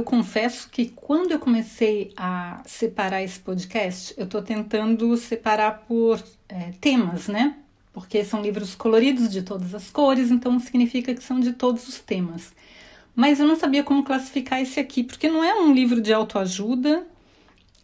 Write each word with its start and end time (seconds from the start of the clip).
Eu 0.00 0.04
confesso 0.04 0.68
que 0.70 0.86
quando 0.96 1.32
eu 1.32 1.38
comecei 1.38 2.12
a 2.16 2.62
separar 2.64 3.22
esse 3.22 3.38
podcast, 3.38 4.14
eu 4.16 4.24
estou 4.24 4.40
tentando 4.40 5.14
separar 5.16 5.82
por 5.86 6.22
é, 6.48 6.72
temas, 6.80 7.28
né? 7.28 7.56
Porque 7.92 8.24
são 8.24 8.40
livros 8.40 8.74
coloridos 8.74 9.30
de 9.30 9.42
todas 9.42 9.74
as 9.74 9.90
cores, 9.90 10.30
então 10.30 10.58
significa 10.58 11.14
que 11.14 11.22
são 11.22 11.38
de 11.38 11.52
todos 11.52 11.86
os 11.86 11.98
temas. 11.98 12.52
Mas 13.14 13.40
eu 13.40 13.46
não 13.46 13.56
sabia 13.56 13.84
como 13.84 14.02
classificar 14.02 14.62
esse 14.62 14.80
aqui, 14.80 15.04
porque 15.04 15.28
não 15.28 15.44
é 15.44 15.54
um 15.54 15.74
livro 15.74 16.00
de 16.00 16.12
autoajuda, 16.14 17.06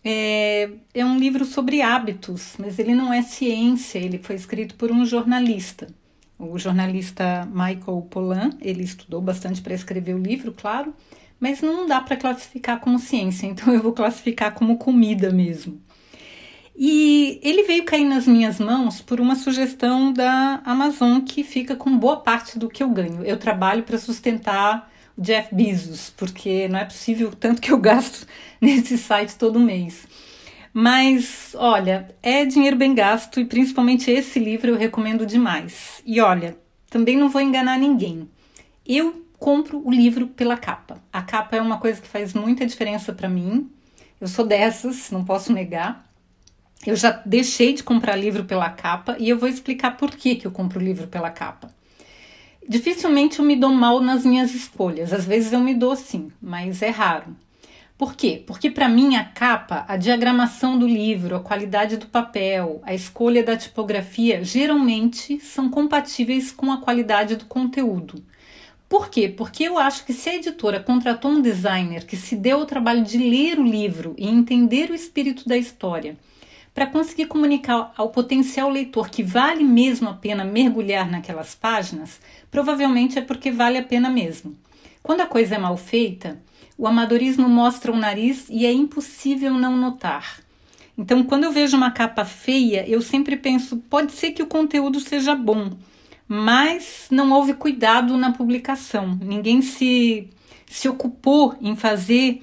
é, 0.02 0.71
é 0.95 1.05
um 1.05 1.19
livro 1.19 1.45
sobre 1.45 1.83
hábitos, 1.83 2.55
mas 2.59 2.79
ele 2.79 2.95
não 2.95 3.12
é 3.12 3.21
ciência, 3.23 3.98
ele 3.98 4.19
foi 4.19 4.37
escrito 4.37 4.74
por 4.77 4.91
um 4.91 5.05
jornalista. 5.05 5.88
O 6.38 6.59
jornalista 6.59 7.46
Michael 7.46 8.07
Pollan, 8.09 8.51
ele 8.60 8.85
estudou 8.85 9.21
bastante 9.21 9.60
para 9.60 9.74
escrever 9.74 10.15
o 10.15 10.19
livro, 10.19 10.52
claro 10.52 10.95
mas 11.41 11.61
não 11.61 11.87
dá 11.87 12.01
para 12.01 12.17
classificar 12.17 12.81
como 12.81 12.99
ciência, 12.99 13.47
então 13.47 13.73
eu 13.73 13.83
vou 13.83 13.93
classificar 13.93 14.55
como 14.55 14.79
comida 14.79 15.31
mesmo. 15.31 15.81
E 16.79 17.41
ele 17.43 17.63
veio 17.63 17.85
cair 17.85 18.05
nas 18.05 18.27
minhas 18.27 18.61
mãos 18.61 19.01
por 19.01 19.19
uma 19.19 19.35
sugestão 19.35 20.13
da 20.13 20.61
Amazon 20.65 21.21
que 21.21 21.43
fica 21.43 21.75
com 21.75 21.97
boa 21.97 22.19
parte 22.19 22.59
do 22.59 22.69
que 22.69 22.83
eu 22.83 22.91
ganho. 22.91 23.25
Eu 23.25 23.38
trabalho 23.38 23.83
para 23.83 23.97
sustentar 23.97 24.93
o 25.16 25.23
Jeff 25.23 25.55
Bezos, 25.55 26.13
porque 26.15 26.69
não 26.69 26.79
é 26.79 26.85
possível 26.85 27.33
tanto 27.33 27.63
que 27.63 27.73
eu 27.73 27.79
gasto 27.79 28.27
nesse 28.60 28.99
site 28.99 29.37
todo 29.37 29.59
mês. 29.59 30.07
Mas 30.71 31.55
olha, 31.55 32.15
é 32.23 32.45
dinheiro 32.45 32.77
bem 32.77 32.95
gasto 32.95 33.41
e 33.41 33.47
principalmente 33.47 34.10
esse 34.10 34.38
livro 34.38 34.73
eu 34.73 34.77
recomendo 34.77 35.25
demais. 35.25 36.03
E 36.05 36.21
olha, 36.21 36.59
também 36.91 37.16
não 37.16 37.30
vou 37.30 37.41
enganar 37.41 37.79
ninguém. 37.79 38.29
Eu 38.87 39.26
compro 39.38 39.82
o 39.84 39.90
livro 39.90 40.26
pela 40.29 40.56
capa. 40.56 41.02
A 41.12 41.23
capa 41.23 41.56
é 41.56 41.60
uma 41.60 41.79
coisa 41.79 42.01
que 42.01 42.09
faz 42.09 42.34
muita 42.34 42.66
diferença 42.66 43.12
para 43.12 43.29
mim. 43.29 43.70
Eu 44.20 44.29
sou 44.29 44.46
dessas, 44.46 45.10
não 45.10 45.24
posso 45.24 45.52
negar. 45.52 46.06
Eu 46.87 46.96
já 46.96 47.10
deixei 47.24 47.73
de 47.73 47.82
comprar 47.82 48.16
livro 48.16 48.45
pela 48.45 48.70
capa 48.70 49.16
e 49.18 49.29
eu 49.29 49.38
vou 49.38 49.48
explicar 49.48 49.96
por 49.96 50.10
que, 50.10 50.37
que 50.37 50.46
eu 50.46 50.51
compro 50.51 50.80
livro 50.80 51.07
pela 51.07 51.30
capa. 51.30 51.74
Dificilmente 52.68 53.38
eu 53.38 53.45
me 53.45 53.57
dou 53.57 53.70
mal 53.70 54.01
nas 54.01 54.24
minhas 54.24 54.54
escolhas. 54.54 55.12
Às 55.12 55.24
vezes 55.24 55.52
eu 55.52 55.60
me 55.60 55.74
dou 55.74 55.95
sim, 55.95 56.32
mas 56.40 56.82
é 56.82 56.90
raro. 56.90 57.37
Por 57.96 58.14
quê? 58.14 58.42
Porque 58.46 58.70
para 58.70 58.88
mim 58.88 59.16
a 59.16 59.24
capa, 59.24 59.84
a 59.88 59.96
diagramação 59.96 60.79
do 60.79 60.87
livro, 60.87 61.37
a 61.37 61.40
qualidade 61.40 61.96
do 61.96 62.07
papel, 62.07 62.80
a 62.84 62.95
escolha 62.95 63.42
da 63.42 63.57
tipografia 63.57 64.44
geralmente 64.44 65.41
são 65.41 65.70
compatíveis 65.70 66.53
com 66.53 66.70
a 66.70 66.76
qualidade 66.76 67.37
do 67.37 67.47
conteúdo. 67.47 68.22
Por 68.88 69.09
quê? 69.10 69.28
Porque 69.28 69.65
eu 69.65 69.78
acho 69.78 70.04
que 70.04 70.12
se 70.12 70.28
a 70.31 70.34
editora 70.37 70.78
contratou 70.78 71.31
um 71.31 71.42
designer 71.42 72.06
que 72.06 72.16
se 72.16 72.37
deu 72.37 72.60
o 72.60 72.66
trabalho 72.66 73.03
de 73.03 73.19
ler 73.19 73.59
o 73.59 73.65
livro 73.65 74.15
e 74.16 74.28
entender 74.28 74.91
o 74.91 74.94
espírito 74.94 75.48
da 75.48 75.56
história, 75.56 76.16
para 76.72 76.87
conseguir 76.87 77.26
comunicar 77.26 77.92
ao 77.97 78.10
potencial 78.10 78.69
leitor 78.69 79.09
que 79.09 79.22
vale 79.22 79.64
mesmo 79.64 80.10
a 80.10 80.12
pena 80.12 80.44
mergulhar 80.44 81.10
naquelas 81.10 81.54
páginas, 81.54 82.20
provavelmente 82.50 83.19
é 83.19 83.22
porque 83.22 83.50
vale 83.50 83.78
a 83.78 83.82
pena 83.82 84.10
mesmo. 84.10 84.56
Quando 85.03 85.22
a 85.22 85.26
coisa 85.26 85.54
é 85.54 85.58
mal 85.58 85.76
feita, 85.76 86.38
o 86.76 86.86
amadorismo 86.86 87.48
mostra 87.48 87.91
o 87.91 87.96
nariz 87.96 88.46
e 88.50 88.66
é 88.66 88.72
impossível 88.72 89.54
não 89.54 89.75
notar. 89.75 90.41
Então, 90.98 91.25
quando 91.25 91.44
eu 91.44 91.52
vejo 91.52 91.76
uma 91.76 91.91
capa 91.91 92.25
feia, 92.25 92.86
eu 92.88 93.00
sempre 93.00 93.36
penso: 93.36 93.78
pode 93.88 94.12
ser 94.12 94.32
que 94.32 94.42
o 94.42 94.46
conteúdo 94.46 95.00
seja 95.00 95.34
bom, 95.34 95.72
mas 96.28 97.06
não 97.10 97.32
houve 97.32 97.54
cuidado 97.54 98.16
na 98.16 98.32
publicação. 98.32 99.19
Ninguém 99.22 99.62
se, 99.62 100.31
se 100.66 100.88
ocupou 100.88 101.54
em 101.60 101.76
fazer 101.76 102.42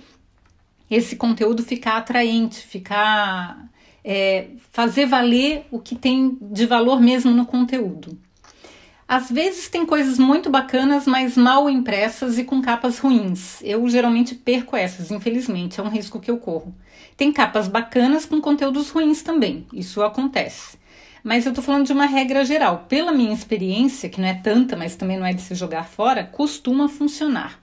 esse 0.89 1.16
conteúdo 1.16 1.63
ficar 1.63 1.97
atraente, 1.97 2.59
ficar 2.59 3.69
é, 4.03 4.47
fazer 4.71 5.05
valer 5.05 5.66
o 5.71 5.79
que 5.79 5.95
tem 5.95 6.38
de 6.41 6.66
valor 6.66 7.01
mesmo 7.01 7.31
no 7.31 7.45
conteúdo. 7.45 8.17
Às 9.07 9.29
vezes 9.29 9.67
tem 9.67 9.85
coisas 9.85 10.17
muito 10.17 10.50
bacanas, 10.50 11.05
mas 11.05 11.38
mal 11.38 11.69
impressas 11.69 12.38
e 12.38 12.44
com 12.44 12.61
capas 12.61 13.00
ruins. 13.00 13.61
Eu 13.61 13.88
geralmente 13.89 14.33
perco 14.33 14.75
essas, 14.75 15.11
infelizmente, 15.11 15.79
é 15.79 15.83
um 15.83 15.89
risco 15.89 16.19
que 16.19 16.31
eu 16.31 16.38
corro. 16.38 16.73
Tem 17.15 17.31
capas 17.31 17.67
bacanas 17.67 18.25
com 18.25 18.41
conteúdos 18.41 18.89
ruins 18.89 19.21
também, 19.21 19.67
isso 19.73 20.01
acontece. 20.01 20.77
Mas 21.23 21.45
eu 21.45 21.51
estou 21.51 21.63
falando 21.63 21.85
de 21.85 21.94
uma 21.94 22.06
regra 22.06 22.44
geral. 22.44 22.85
Pela 22.89 23.13
minha 23.13 23.34
experiência, 23.34 24.09
que 24.09 24.19
não 24.19 24.28
é 24.28 24.34
tanta, 24.34 24.75
mas 24.75 24.95
também 24.95 25.17
não 25.17 25.25
é 25.25 25.34
de 25.34 25.41
se 25.41 25.56
jogar 25.56 25.88
fora, 25.88 26.25
costuma 26.25 26.89
funcionar. 26.89 27.59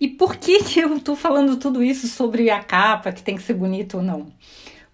E 0.00 0.08
por 0.08 0.36
que, 0.36 0.62
que 0.64 0.80
eu 0.80 0.96
estou 0.96 1.14
falando 1.14 1.56
tudo 1.56 1.82
isso 1.82 2.08
sobre 2.08 2.48
a 2.50 2.62
capa, 2.62 3.12
que 3.12 3.22
tem 3.22 3.36
que 3.36 3.42
ser 3.42 3.54
bonita 3.54 3.98
ou 3.98 4.02
não? 4.02 4.32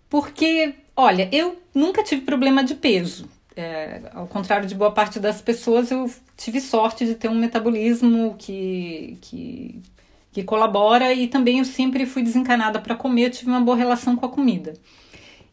Porque, 0.08 0.74
olha, 0.96 1.28
eu 1.30 1.62
nunca 1.72 2.02
tive 2.02 2.22
problema 2.22 2.64
de 2.64 2.74
peso. 2.74 3.28
É, 3.56 4.02
ao 4.14 4.26
contrário 4.26 4.66
de 4.66 4.74
boa 4.74 4.90
parte 4.90 5.20
das 5.20 5.40
pessoas, 5.40 5.90
eu 5.90 6.10
tive 6.36 6.60
sorte 6.60 7.04
de 7.04 7.14
ter 7.14 7.28
um 7.28 7.34
metabolismo 7.34 8.34
que, 8.38 9.18
que, 9.20 9.82
que 10.32 10.42
colabora 10.42 11.12
e 11.12 11.28
também 11.28 11.58
eu 11.58 11.64
sempre 11.64 12.06
fui 12.06 12.22
desencanada 12.22 12.80
para 12.80 12.96
comer, 12.96 13.26
eu 13.26 13.30
tive 13.30 13.50
uma 13.50 13.60
boa 13.60 13.76
relação 13.76 14.16
com 14.16 14.26
a 14.26 14.30
comida. 14.30 14.74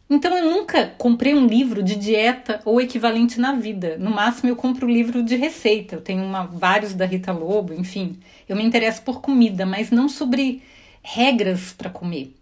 Então 0.09 0.38
eu 0.38 0.50
nunca 0.50 0.88
comprei 0.97 1.34
um 1.34 1.47
livro 1.47 1.84
de 1.84 1.95
dieta 1.95 2.62
ou 2.63 2.79
equivalente 2.79 3.40
na 3.40 3.53
vida. 3.53 3.97
No 3.97 4.09
máximo 4.09 4.50
eu 4.50 4.56
compro 4.56 4.88
um 4.88 4.91
livro 4.91 5.22
de 5.22 5.35
receita. 5.35 5.95
Eu 5.95 6.01
tenho 6.01 6.23
uma, 6.23 6.44
vários 6.44 6.94
da 6.94 7.06
Rita 7.06 7.34
Lobo, 7.34 7.73
enfim. 7.73 8.18
Eu 8.47 8.56
me 8.56 8.63
interesso 8.63 9.01
por 9.01 9.19
comida, 9.19 9.66
mas 9.66 9.91
não 9.91 10.07
sobre 10.07 10.63
regras 11.01 11.73
para 11.73 11.90
comer. 11.90 12.34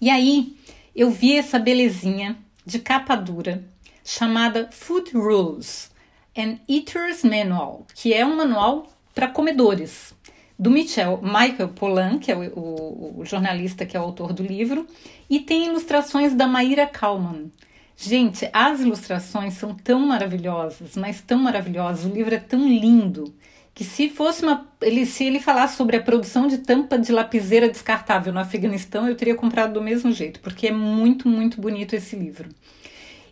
E 0.00 0.08
aí 0.08 0.56
eu 0.94 1.10
vi 1.10 1.36
essa 1.36 1.58
belezinha 1.58 2.36
de 2.64 2.78
capa 2.78 3.16
dura 3.16 3.64
chamada 4.04 4.68
Food 4.70 5.10
Rules 5.12 5.90
and 6.36 6.58
Eater's 6.68 7.24
Manual, 7.24 7.86
que 7.94 8.14
é 8.14 8.24
um 8.24 8.36
manual 8.36 8.86
para 9.14 9.26
comedores 9.26 10.14
do 10.58 10.70
Michel, 10.70 11.20
Michael 11.22 11.68
Pollan, 11.68 12.18
que 12.18 12.32
é 12.32 12.36
o, 12.36 12.42
o, 12.58 13.20
o, 13.20 13.24
jornalista 13.24 13.86
que 13.86 13.96
é 13.96 14.00
o 14.00 14.02
autor 14.02 14.32
do 14.32 14.42
livro, 14.42 14.86
e 15.30 15.38
tem 15.40 15.66
ilustrações 15.66 16.34
da 16.34 16.46
Maíra 16.48 16.86
Kalman. 16.86 17.50
Gente, 17.96 18.48
as 18.52 18.80
ilustrações 18.80 19.54
são 19.54 19.74
tão 19.74 20.00
maravilhosas, 20.00 20.96
mas 20.96 21.20
tão 21.20 21.38
maravilhosas, 21.38 22.04
o 22.04 22.14
livro 22.14 22.34
é 22.34 22.38
tão 22.38 22.68
lindo 22.68 23.32
que 23.74 23.84
se 23.84 24.08
fosse 24.08 24.42
uma 24.42 24.66
ele 24.80 25.06
se 25.06 25.22
ele 25.22 25.38
falasse 25.38 25.76
sobre 25.76 25.96
a 25.96 26.02
produção 26.02 26.48
de 26.48 26.58
tampa 26.58 26.98
de 26.98 27.12
lapiseira 27.12 27.68
descartável 27.68 28.32
no 28.32 28.40
Afeganistão, 28.40 29.08
eu 29.08 29.14
teria 29.14 29.36
comprado 29.36 29.74
do 29.74 29.80
mesmo 29.80 30.10
jeito, 30.10 30.40
porque 30.40 30.66
é 30.66 30.72
muito, 30.72 31.28
muito 31.28 31.60
bonito 31.60 31.94
esse 31.94 32.16
livro. 32.16 32.48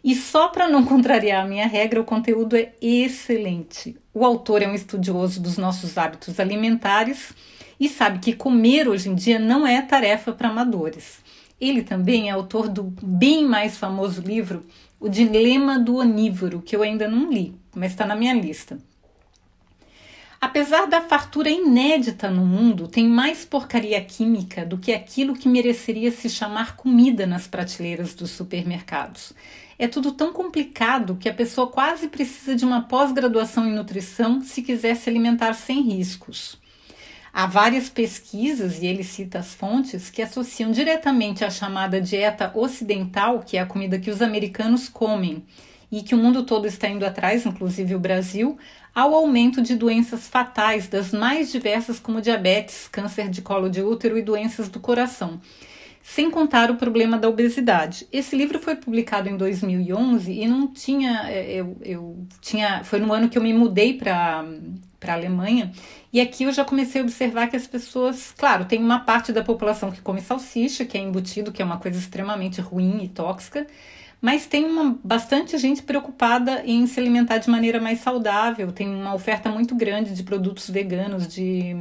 E 0.06 0.14
só 0.14 0.46
para 0.46 0.68
não 0.68 0.84
contrariar 0.84 1.44
a 1.44 1.48
minha 1.48 1.66
regra, 1.66 2.00
o 2.00 2.04
conteúdo 2.04 2.54
é 2.54 2.72
excelente. 2.80 3.96
O 4.14 4.24
autor 4.24 4.62
é 4.62 4.68
um 4.68 4.72
estudioso 4.72 5.42
dos 5.42 5.58
nossos 5.58 5.98
hábitos 5.98 6.38
alimentares 6.38 7.32
e 7.80 7.88
sabe 7.88 8.20
que 8.20 8.32
comer 8.32 8.86
hoje 8.86 9.08
em 9.08 9.16
dia 9.16 9.40
não 9.40 9.66
é 9.66 9.82
tarefa 9.82 10.30
para 10.30 10.48
amadores. 10.48 11.18
Ele 11.60 11.82
também 11.82 12.28
é 12.28 12.30
autor 12.30 12.68
do 12.68 12.84
bem 13.02 13.44
mais 13.44 13.78
famoso 13.78 14.20
livro 14.20 14.64
O 15.00 15.08
Dilema 15.08 15.76
do 15.76 15.96
Onívoro, 15.96 16.62
que 16.62 16.76
eu 16.76 16.84
ainda 16.84 17.08
não 17.08 17.28
li, 17.28 17.56
mas 17.74 17.90
está 17.90 18.06
na 18.06 18.14
minha 18.14 18.32
lista. 18.32 18.78
Apesar 20.40 20.86
da 20.86 21.00
fartura 21.00 21.50
inédita 21.50 22.30
no 22.30 22.46
mundo, 22.46 22.86
tem 22.86 23.08
mais 23.08 23.44
porcaria 23.44 24.00
química 24.04 24.64
do 24.64 24.78
que 24.78 24.92
aquilo 24.92 25.34
que 25.34 25.48
mereceria 25.48 26.12
se 26.12 26.30
chamar 26.30 26.76
comida 26.76 27.26
nas 27.26 27.48
prateleiras 27.48 28.14
dos 28.14 28.30
supermercados 28.30 29.34
é 29.78 29.86
tudo 29.86 30.12
tão 30.12 30.32
complicado 30.32 31.16
que 31.16 31.28
a 31.28 31.34
pessoa 31.34 31.66
quase 31.66 32.08
precisa 32.08 32.54
de 32.54 32.64
uma 32.64 32.82
pós-graduação 32.82 33.66
em 33.66 33.74
nutrição 33.74 34.40
se 34.40 34.62
quiser 34.62 34.96
se 34.96 35.08
alimentar 35.10 35.52
sem 35.52 35.82
riscos. 35.82 36.58
Há 37.32 37.46
várias 37.46 37.90
pesquisas, 37.90 38.80
e 38.80 38.86
ele 38.86 39.04
cita 39.04 39.40
as 39.40 39.54
fontes, 39.54 40.08
que 40.08 40.22
associam 40.22 40.70
diretamente 40.70 41.44
a 41.44 41.50
chamada 41.50 42.00
dieta 42.00 42.50
ocidental, 42.54 43.40
que 43.40 43.58
é 43.58 43.60
a 43.60 43.66
comida 43.66 43.98
que 43.98 44.10
os 44.10 44.22
americanos 44.22 44.88
comem 44.88 45.44
e 45.92 46.02
que 46.02 46.14
o 46.14 46.18
mundo 46.18 46.44
todo 46.44 46.66
está 46.66 46.88
indo 46.88 47.04
atrás, 47.04 47.44
inclusive 47.44 47.94
o 47.94 48.00
Brasil, 48.00 48.56
ao 48.94 49.14
aumento 49.14 49.60
de 49.60 49.76
doenças 49.76 50.26
fatais, 50.26 50.88
das 50.88 51.12
mais 51.12 51.52
diversas, 51.52 52.00
como 52.00 52.22
diabetes, 52.22 52.88
câncer 52.88 53.28
de 53.28 53.42
colo 53.42 53.68
de 53.68 53.82
útero 53.82 54.16
e 54.16 54.22
doenças 54.22 54.70
do 54.70 54.80
coração. 54.80 55.38
Sem 56.08 56.30
contar 56.30 56.70
o 56.70 56.76
problema 56.76 57.18
da 57.18 57.28
obesidade. 57.28 58.06
Esse 58.12 58.36
livro 58.36 58.60
foi 58.60 58.76
publicado 58.76 59.28
em 59.28 59.36
2011 59.36 60.30
e 60.30 60.46
não 60.46 60.68
tinha, 60.68 61.28
é, 61.28 61.54
eu, 61.54 61.76
eu 61.82 62.26
tinha, 62.40 62.84
foi 62.84 63.00
no 63.00 63.12
ano 63.12 63.28
que 63.28 63.36
eu 63.36 63.42
me 63.42 63.52
mudei 63.52 63.92
para 63.92 64.44
para 65.00 65.12
a 65.12 65.16
Alemanha 65.16 65.72
e 66.12 66.20
aqui 66.20 66.44
eu 66.44 66.52
já 66.52 66.64
comecei 66.64 67.00
a 67.00 67.04
observar 67.04 67.48
que 67.48 67.56
as 67.56 67.66
pessoas, 67.66 68.32
claro, 68.38 68.64
tem 68.64 68.78
uma 68.78 69.00
parte 69.00 69.32
da 69.32 69.42
população 69.42 69.90
que 69.90 70.00
come 70.00 70.22
salsicha, 70.22 70.84
que 70.86 70.96
é 70.96 71.00
embutido, 71.00 71.52
que 71.52 71.60
é 71.60 71.64
uma 71.64 71.76
coisa 71.76 71.98
extremamente 71.98 72.60
ruim 72.60 73.02
e 73.02 73.08
tóxica, 73.08 73.66
mas 74.20 74.46
tem 74.46 74.64
uma, 74.64 74.96
bastante 75.04 75.58
gente 75.58 75.82
preocupada 75.82 76.62
em 76.64 76.86
se 76.86 76.98
alimentar 77.00 77.38
de 77.38 77.50
maneira 77.50 77.80
mais 77.80 78.00
saudável. 78.00 78.72
Tem 78.72 78.88
uma 78.88 79.12
oferta 79.12 79.50
muito 79.50 79.74
grande 79.74 80.14
de 80.14 80.22
produtos 80.22 80.70
veganos, 80.70 81.28
de, 81.28 81.76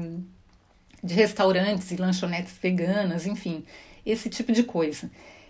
de 1.02 1.14
restaurantes 1.14 1.92
e 1.92 1.96
lanchonetes 1.96 2.58
veganas, 2.62 3.26
enfim 3.26 3.64
esse 4.06 4.30
tipo 4.30 4.52
de 4.52 4.64
coisa. 4.64 5.10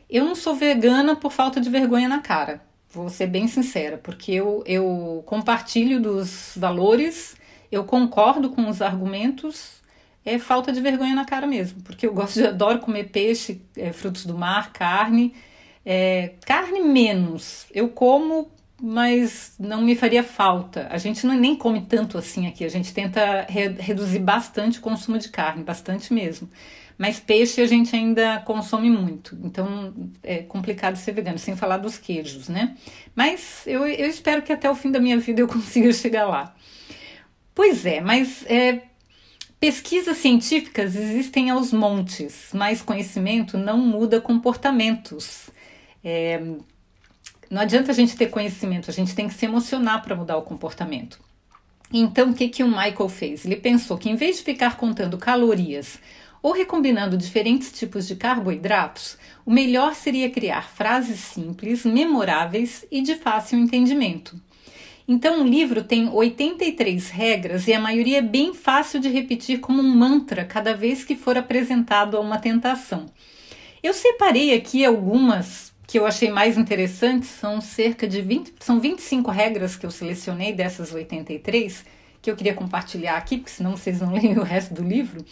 Eu 0.09 0.23
não 0.23 0.35
sou 0.35 0.55
vegana 0.55 1.15
por 1.15 1.31
falta 1.31 1.59
de 1.59 1.69
vergonha 1.69 2.07
na 2.07 2.21
cara, 2.21 2.61
vou 2.89 3.09
ser 3.09 3.27
bem 3.27 3.47
sincera, 3.47 3.97
porque 3.97 4.31
eu, 4.31 4.63
eu 4.65 5.23
compartilho 5.25 5.99
dos 5.99 6.53
valores, 6.55 7.35
eu 7.71 7.83
concordo 7.83 8.51
com 8.51 8.69
os 8.69 8.81
argumentos, 8.81 9.81
é 10.23 10.39
falta 10.39 10.71
de 10.71 10.81
vergonha 10.81 11.13
na 11.13 11.25
cara 11.25 11.45
mesmo, 11.45 11.81
porque 11.81 12.07
eu 12.07 12.13
gosto 12.13 12.39
de 12.39 12.47
adoro 12.47 12.79
comer 12.79 13.09
peixe, 13.09 13.61
é, 13.77 13.91
frutos 13.91 14.25
do 14.25 14.37
mar, 14.37 14.71
carne, 14.71 15.33
é, 15.85 16.33
carne 16.45 16.81
menos. 16.81 17.67
Eu 17.71 17.89
como, 17.89 18.49
mas 18.81 19.55
não 19.59 19.81
me 19.81 19.95
faria 19.95 20.23
falta. 20.23 20.87
A 20.89 20.97
gente 20.97 21.25
não, 21.25 21.35
nem 21.35 21.55
come 21.55 21.81
tanto 21.81 22.17
assim 22.17 22.47
aqui, 22.47 22.63
a 22.63 22.69
gente 22.69 22.93
tenta 22.93 23.45
re, 23.47 23.69
reduzir 23.69 24.19
bastante 24.19 24.79
o 24.79 24.81
consumo 24.81 25.17
de 25.17 25.29
carne, 25.29 25.63
bastante 25.63 26.13
mesmo. 26.13 26.49
Mas 26.97 27.19
peixe 27.19 27.61
a 27.61 27.67
gente 27.67 27.93
ainda 27.93 28.39
consome 28.45 28.89
muito, 28.89 29.37
então 29.43 29.93
é 30.23 30.37
complicado 30.43 30.95
ser 30.95 31.11
vegano, 31.11 31.37
sem 31.37 31.55
falar 31.55 31.77
dos 31.77 31.97
queijos, 31.97 32.47
né? 32.47 32.77
Mas 33.13 33.63
eu, 33.67 33.85
eu 33.85 34.07
espero 34.07 34.41
que 34.41 34.53
até 34.53 34.69
o 34.69 34.75
fim 34.75 34.91
da 34.91 34.99
minha 34.99 35.17
vida 35.17 35.41
eu 35.41 35.47
consiga 35.49 35.91
chegar 35.91 36.25
lá. 36.25 36.55
Pois 37.53 37.85
é, 37.85 37.99
mas 37.99 38.45
é, 38.47 38.83
pesquisas 39.59 40.17
científicas 40.17 40.95
existem 40.95 41.49
aos 41.49 41.73
montes, 41.73 42.49
mas 42.53 42.81
conhecimento 42.81 43.57
não 43.57 43.77
muda 43.77 44.21
comportamentos. 44.21 45.49
É, 46.03 46.41
não 47.49 47.61
adianta 47.61 47.91
a 47.91 47.95
gente 47.95 48.15
ter 48.15 48.27
conhecimento, 48.27 48.89
a 48.89 48.93
gente 48.93 49.15
tem 49.15 49.27
que 49.27 49.33
se 49.33 49.45
emocionar 49.45 50.01
para 50.01 50.15
mudar 50.15 50.37
o 50.37 50.41
comportamento. 50.41 51.19
Então, 51.93 52.31
o 52.31 52.33
que, 52.33 52.49
que 52.49 52.63
o 52.63 52.67
Michael 52.67 53.09
fez? 53.09 53.45
Ele 53.45 53.55
pensou 53.55 53.97
que 53.97 54.09
em 54.09 54.15
vez 54.15 54.37
de 54.37 54.43
ficar 54.43 54.77
contando 54.77 55.17
calorias 55.17 55.99
ou 56.41 56.51
recombinando 56.51 57.17
diferentes 57.17 57.71
tipos 57.71 58.07
de 58.07 58.15
carboidratos, 58.15 59.17
o 59.45 59.51
melhor 59.51 59.95
seria 59.95 60.29
criar 60.29 60.69
frases 60.69 61.19
simples, 61.19 61.85
memoráveis 61.85 62.85
e 62.91 63.01
de 63.01 63.15
fácil 63.15 63.59
entendimento. 63.59 64.39
Então, 65.07 65.41
o 65.41 65.47
livro 65.47 65.83
tem 65.83 66.09
83 66.09 67.09
regras 67.11 67.67
e 67.67 67.73
a 67.73 67.79
maioria 67.79 68.17
é 68.17 68.23
bem 68.23 68.55
fácil 68.55 68.99
de 68.99 69.07
repetir 69.07 69.59
como 69.59 69.81
um 69.81 69.95
mantra 69.95 70.43
cada 70.43 70.73
vez 70.73 71.03
que 71.03 71.15
for 71.15 71.37
apresentado 71.37 72.17
a 72.17 72.19
uma 72.19 72.39
tentação. 72.39 73.05
Eu 73.83 73.93
separei 73.93 74.55
aqui 74.55 74.83
algumas 74.83 75.74
que 75.87 75.99
eu 75.99 76.05
achei 76.05 76.31
mais 76.31 76.57
interessantes, 76.57 77.29
são 77.29 77.61
cerca 77.61 78.07
de 78.07 78.21
20, 78.21 78.53
são 78.59 78.79
25 78.79 79.29
regras 79.31 79.75
que 79.75 79.85
eu 79.85 79.91
selecionei 79.91 80.53
dessas 80.53 80.93
83, 80.93 81.85
que 82.21 82.31
eu 82.31 82.35
queria 82.35 82.53
compartilhar 82.53 83.17
aqui, 83.17 83.37
porque 83.37 83.51
senão 83.51 83.77
vocês 83.77 84.01
não 84.01 84.13
leem 84.13 84.37
o 84.39 84.43
resto 84.43 84.73
do 84.73 84.83
livro. 84.83 85.23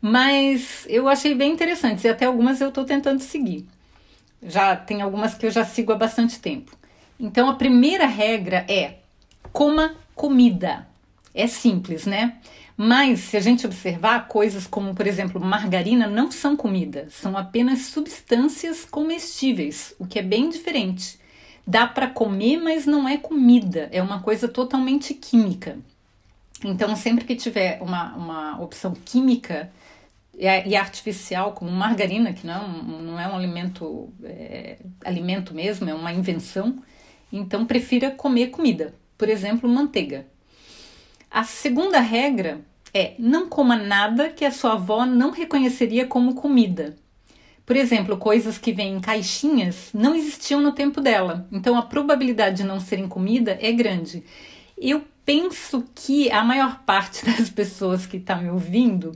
Mas 0.00 0.84
eu 0.88 1.08
achei 1.08 1.34
bem 1.34 1.52
interessantes 1.52 2.04
e 2.04 2.08
até 2.08 2.26
algumas 2.26 2.60
eu 2.60 2.68
estou 2.68 2.84
tentando 2.84 3.20
seguir. 3.20 3.66
Já 4.42 4.76
tem 4.76 5.00
algumas 5.00 5.34
que 5.34 5.46
eu 5.46 5.50
já 5.50 5.64
sigo 5.64 5.92
há 5.92 5.96
bastante 5.96 6.38
tempo. 6.38 6.76
Então 7.18 7.48
a 7.48 7.54
primeira 7.54 8.06
regra 8.06 8.66
é 8.68 8.96
coma 9.52 9.94
comida. 10.14 10.86
É 11.34 11.46
simples, 11.46 12.06
né? 12.06 12.38
Mas 12.76 13.20
se 13.20 13.36
a 13.36 13.40
gente 13.40 13.66
observar 13.66 14.28
coisas 14.28 14.66
como, 14.66 14.94
por 14.94 15.06
exemplo, 15.06 15.40
margarina 15.40 16.06
não 16.06 16.30
são 16.30 16.56
comida, 16.56 17.08
são 17.10 17.36
apenas 17.36 17.86
substâncias 17.86 18.84
comestíveis, 18.84 19.94
o 19.98 20.06
que 20.06 20.18
é 20.18 20.22
bem 20.22 20.48
diferente. 20.48 21.18
Dá 21.66 21.86
para 21.86 22.08
comer, 22.08 22.58
mas 22.58 22.86
não 22.86 23.08
é 23.08 23.16
comida, 23.16 23.88
é 23.92 24.02
uma 24.02 24.20
coisa 24.20 24.48
totalmente 24.48 25.14
química. 25.14 25.78
Então, 26.64 26.94
sempre 26.96 27.24
que 27.24 27.36
tiver 27.36 27.80
uma, 27.80 28.14
uma 28.14 28.60
opção 28.60 28.92
química, 28.92 29.70
e 30.36 30.76
artificial, 30.76 31.52
como 31.52 31.70
margarina, 31.70 32.32
que 32.32 32.46
não, 32.46 32.54
é 32.54 33.02
não 33.02 33.20
é 33.20 33.28
um 33.28 33.36
alimento, 33.36 34.12
é, 34.24 34.78
alimento 35.04 35.54
mesmo, 35.54 35.88
é 35.88 35.94
uma 35.94 36.12
invenção. 36.12 36.82
Então, 37.32 37.64
prefira 37.64 38.10
comer 38.10 38.48
comida, 38.48 38.94
por 39.16 39.28
exemplo, 39.28 39.68
manteiga. 39.68 40.26
A 41.34 41.42
segunda 41.42 41.98
regra 41.98 42.60
é 42.94 43.14
não 43.18 43.48
coma 43.48 43.74
nada 43.74 44.28
que 44.28 44.44
a 44.44 44.52
sua 44.52 44.74
avó 44.74 45.04
não 45.04 45.32
reconheceria 45.32 46.06
como 46.06 46.36
comida. 46.36 46.94
Por 47.66 47.74
exemplo, 47.74 48.16
coisas 48.16 48.56
que 48.56 48.72
vêm 48.72 48.94
em 48.94 49.00
caixinhas 49.00 49.90
não 49.92 50.14
existiam 50.14 50.60
no 50.60 50.70
tempo 50.70 51.00
dela, 51.00 51.48
então 51.50 51.76
a 51.76 51.82
probabilidade 51.82 52.58
de 52.58 52.62
não 52.62 52.78
serem 52.78 53.08
comida 53.08 53.58
é 53.60 53.72
grande. 53.72 54.22
Eu 54.78 55.02
penso 55.24 55.84
que 55.92 56.30
a 56.30 56.44
maior 56.44 56.84
parte 56.86 57.26
das 57.26 57.50
pessoas 57.50 58.06
que 58.06 58.18
está 58.18 58.36
me 58.36 58.48
ouvindo 58.48 59.10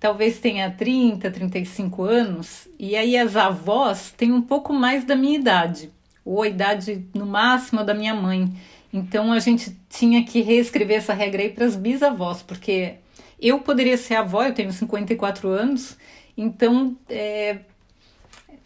talvez 0.00 0.40
tenha 0.40 0.68
30, 0.68 1.30
35 1.30 2.02
anos, 2.02 2.66
e 2.76 2.96
aí 2.96 3.16
as 3.16 3.36
avós 3.36 4.10
têm 4.10 4.32
um 4.32 4.42
pouco 4.42 4.72
mais 4.72 5.04
da 5.04 5.14
minha 5.14 5.38
idade, 5.38 5.92
ou 6.24 6.42
a 6.42 6.48
idade 6.48 7.06
no 7.14 7.24
máximo 7.24 7.84
da 7.84 7.94
minha 7.94 8.16
mãe. 8.16 8.52
Então 8.92 9.32
a 9.32 9.38
gente 9.38 9.76
tinha 9.88 10.24
que 10.24 10.42
reescrever 10.42 10.98
essa 10.98 11.14
regra 11.14 11.42
aí 11.42 11.48
para 11.48 11.64
as 11.64 11.76
bisavós, 11.76 12.42
porque 12.42 12.96
eu 13.40 13.60
poderia 13.60 13.96
ser 13.96 14.16
avó, 14.16 14.44
eu 14.44 14.52
tenho 14.52 14.72
54 14.72 15.48
anos, 15.48 15.96
então 16.36 16.96
é, 17.08 17.60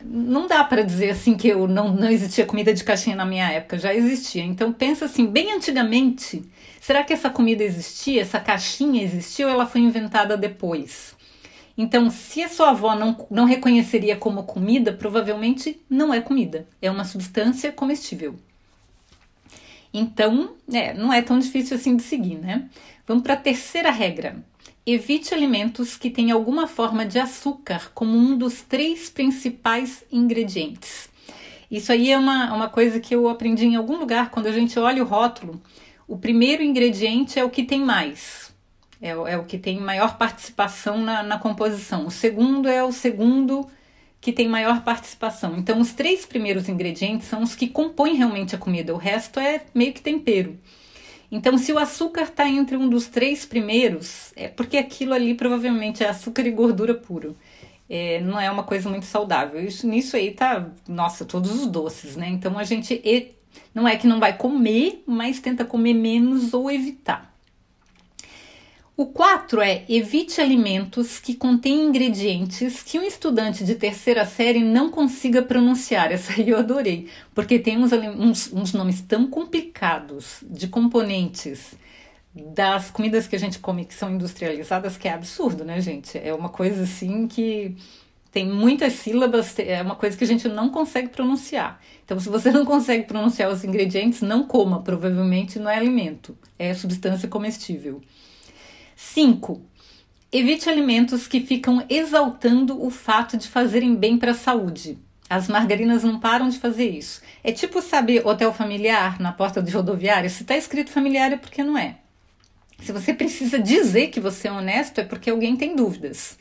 não 0.05 0.47
dá 0.47 0.63
para 0.65 0.83
dizer 0.83 1.11
assim 1.11 1.37
que 1.37 1.49
eu 1.49 1.67
não, 1.69 1.95
não 1.95 2.11
existia 2.11 2.45
comida 2.45 2.75
de 2.75 2.85
caixinha 2.85 3.17
na 3.17 3.25
minha 3.25 3.51
época, 3.51 3.79
já 3.79 3.95
existia. 3.95 4.43
Então 4.43 4.73
pensa 4.73 5.05
assim, 5.05 5.27
bem 5.27 5.53
antigamente, 5.53 6.45
será 6.81 7.05
que 7.05 7.13
essa 7.13 7.31
comida 7.31 7.63
existia, 7.63 8.23
essa 8.23 8.41
caixinha 8.41 9.03
existiu 9.03 9.49
ou 9.49 9.55
ela 9.55 9.67
foi 9.67 9.81
inventada 9.81 10.37
depois? 10.37 11.15
Então, 11.79 12.09
se 12.11 12.43
a 12.43 12.49
sua 12.49 12.71
avó 12.71 12.95
não, 12.95 13.27
não 13.31 13.45
reconheceria 13.45 14.17
como 14.17 14.45
comida, 14.45 14.95
provavelmente 14.95 15.79
não 15.91 16.13
é 16.13 16.23
comida, 16.23 16.67
é 16.81 16.91
uma 16.91 17.05
substância 17.05 17.71
comestível. 17.71 18.35
Então, 19.99 20.51
é, 20.71 20.93
não 20.93 21.11
é 21.11 21.23
tão 21.23 21.39
difícil 21.39 21.75
assim 21.75 21.97
de 21.97 22.03
seguir, 22.03 22.37
né? 22.37 22.69
Vamos 23.07 23.23
para 23.23 23.33
a 23.33 23.39
terceira 23.39 23.91
regra. 23.91 24.45
Evite 24.85 25.33
alimentos 25.33 25.97
que 25.97 26.11
têm 26.11 26.31
alguma 26.31 26.67
forma 26.67 27.07
de 27.07 27.19
açúcar 27.19 27.91
como 27.95 28.15
um 28.15 28.37
dos 28.37 28.61
três 28.61 29.09
principais 29.09 30.05
ingredientes. 30.13 31.09
Isso 31.71 31.91
aí 31.91 32.11
é 32.13 32.19
uma, 32.19 32.53
uma 32.53 32.69
coisa 32.69 33.01
que 33.01 33.15
eu 33.15 33.27
aprendi 33.27 33.65
em 33.65 33.75
algum 33.75 33.97
lugar. 33.97 34.31
Quando 34.31 34.49
a 34.49 34.53
gente 34.53 34.79
olha 34.79 35.03
o 35.03 35.07
rótulo, 35.07 35.63
o 36.07 36.19
primeiro 36.19 36.63
ingrediente 36.63 37.39
é 37.39 37.45
o 37.45 37.49
que 37.49 37.65
tem 37.65 37.81
mais, 37.81 38.55
é, 39.01 39.09
é 39.09 39.39
o 39.39 39.45
que 39.45 39.57
tem 39.57 39.81
maior 39.81 40.19
participação 40.19 40.99
na, 40.99 41.23
na 41.23 41.39
composição. 41.39 42.07
O 42.07 42.11
segundo 42.11 42.69
é 42.69 42.85
o 42.85 42.93
segundo 42.93 43.67
que 44.27 44.33
tem 44.33 44.49
maior 44.49 44.83
participação. 44.83 45.57
Então, 45.57 45.79
os 45.79 45.93
três 45.93 46.27
primeiros 46.27 46.69
ingredientes 46.69 47.29
são 47.29 47.45
os 47.45 47.55
que 47.55 47.69
compõem 47.69 48.17
realmente 48.17 48.57
a 48.57 48.59
comida, 48.59 48.93
o 48.93 48.97
resto 48.97 49.39
é 49.39 49.63
meio 49.73 49.93
que 49.93 50.01
tempero. 50.01 50.59
Então, 51.31 51.57
se 51.57 51.73
o 51.73 51.79
açúcar 51.79 52.23
está 52.23 52.49
entre 52.49 52.77
um 52.77 52.89
dos 52.89 53.07
três 53.07 53.47
primeiros, 53.47 54.33
é 54.35 54.49
porque 54.49 54.79
aquilo 54.79 55.15
ali 55.15 55.33
provavelmente 55.33 56.03
é 56.03 56.09
açúcar 56.09 56.45
e 56.45 56.51
gordura 56.51 56.93
puro. 56.93 57.37
É, 57.89 58.21
não 58.21 58.41
é 58.41 58.51
uma 58.51 58.65
coisa 58.65 58.91
muito 58.91 59.07
saudável. 59.07 59.65
Isso, 59.65 59.87
nisso 59.87 60.17
aí 60.17 60.33
tá, 60.33 60.73
nossa, 60.89 61.25
todos 61.25 61.53
os 61.53 61.69
doces, 61.69 62.17
né? 62.17 62.29
Então 62.29 62.59
a 62.59 62.65
gente 62.65 63.01
não 63.73 63.87
é 63.87 63.95
que 63.95 64.09
não 64.09 64.19
vai 64.19 64.37
comer, 64.37 65.05
mas 65.07 65.39
tenta 65.39 65.65
comer 65.65 65.95
menos 65.95 66.53
ou 66.53 66.69
evitar. 66.69 67.33
O 68.99 69.05
4 69.05 69.61
é 69.61 69.85
evite 69.91 70.41
alimentos 70.41 71.19
que 71.19 71.35
contêm 71.35 71.83
ingredientes 71.83 72.83
que 72.83 72.99
um 72.99 73.03
estudante 73.03 73.63
de 73.63 73.75
terceira 73.75 74.25
série 74.25 74.65
não 74.65 74.91
consiga 74.91 75.43
pronunciar. 75.43 76.11
Essa 76.11 76.33
aí 76.33 76.49
eu 76.49 76.57
adorei, 76.57 77.07
porque 77.35 77.59
tem 77.59 77.77
uns, 77.77 77.93
uns, 77.93 78.51
uns 78.55 78.73
nomes 78.73 79.03
tão 79.03 79.27
complicados 79.27 80.39
de 80.43 80.67
componentes 80.67 81.75
das 82.35 82.91
comidas 82.91 83.27
que 83.27 83.37
a 83.37 83.39
gente 83.39 83.59
come 83.59 83.85
que 83.85 83.93
são 83.93 84.15
industrializadas 84.15 84.97
que 84.97 85.09
é 85.09 85.13
absurdo, 85.13 85.63
né, 85.63 85.79
gente? 85.79 86.17
É 86.17 86.33
uma 86.33 86.49
coisa 86.49 86.85
assim 86.85 87.29
que 87.29 87.77
tem 88.33 88.49
muitas 88.49 88.95
sílabas, 88.95 89.59
é 89.59 89.83
uma 89.83 89.97
coisa 89.97 90.17
que 90.17 90.25
a 90.25 90.27
gente 90.27 90.49
não 90.49 90.71
consegue 90.71 91.09
pronunciar. 91.09 91.83
Então, 92.03 92.19
se 92.19 92.31
você 92.31 92.51
não 92.51 92.65
consegue 92.65 93.05
pronunciar 93.05 93.53
os 93.53 93.63
ingredientes, 93.63 94.23
não 94.23 94.47
coma, 94.47 94.83
provavelmente 94.83 95.59
não 95.59 95.71
é 95.71 95.77
alimento, 95.77 96.35
é 96.59 96.73
substância 96.73 97.29
comestível. 97.29 98.01
5. 98.97 99.61
Evite 100.33 100.71
alimentos 100.71 101.29
que 101.29 101.41
ficam 101.41 101.85
exaltando 101.89 102.83
o 102.83 102.91
fato 102.91 103.37
de 103.37 103.47
fazerem 103.47 103.95
bem 103.95 104.17
para 104.17 104.31
a 104.31 104.35
saúde. 104.35 104.99
As 105.29 105.49
margarinas 105.49 106.03
não 106.03 106.19
param 106.19 106.49
de 106.49 106.59
fazer 106.59 106.89
isso. 106.89 107.21
É 107.45 107.53
tipo, 107.53 107.83
sabe, 107.83 108.21
hotel 108.21 108.55
familiar 108.55 109.21
na 109.21 109.33
porta 109.33 109.63
de 109.63 109.71
rodoviária? 109.71 110.31
Se 110.31 110.43
está 110.43 110.57
escrito 110.57 110.91
familiar 110.91 111.31
é 111.33 111.37
porque 111.37 111.63
não 111.63 111.77
é. 111.77 111.99
Se 112.81 112.91
você 112.91 113.13
precisa 113.13 113.59
dizer 113.59 114.09
que 114.09 114.19
você 114.21 114.49
é 114.49 114.53
honesto, 114.53 114.99
é 114.99 115.05
porque 115.05 115.29
alguém 115.29 115.57
tem 115.57 115.77
dúvidas. 115.77 116.39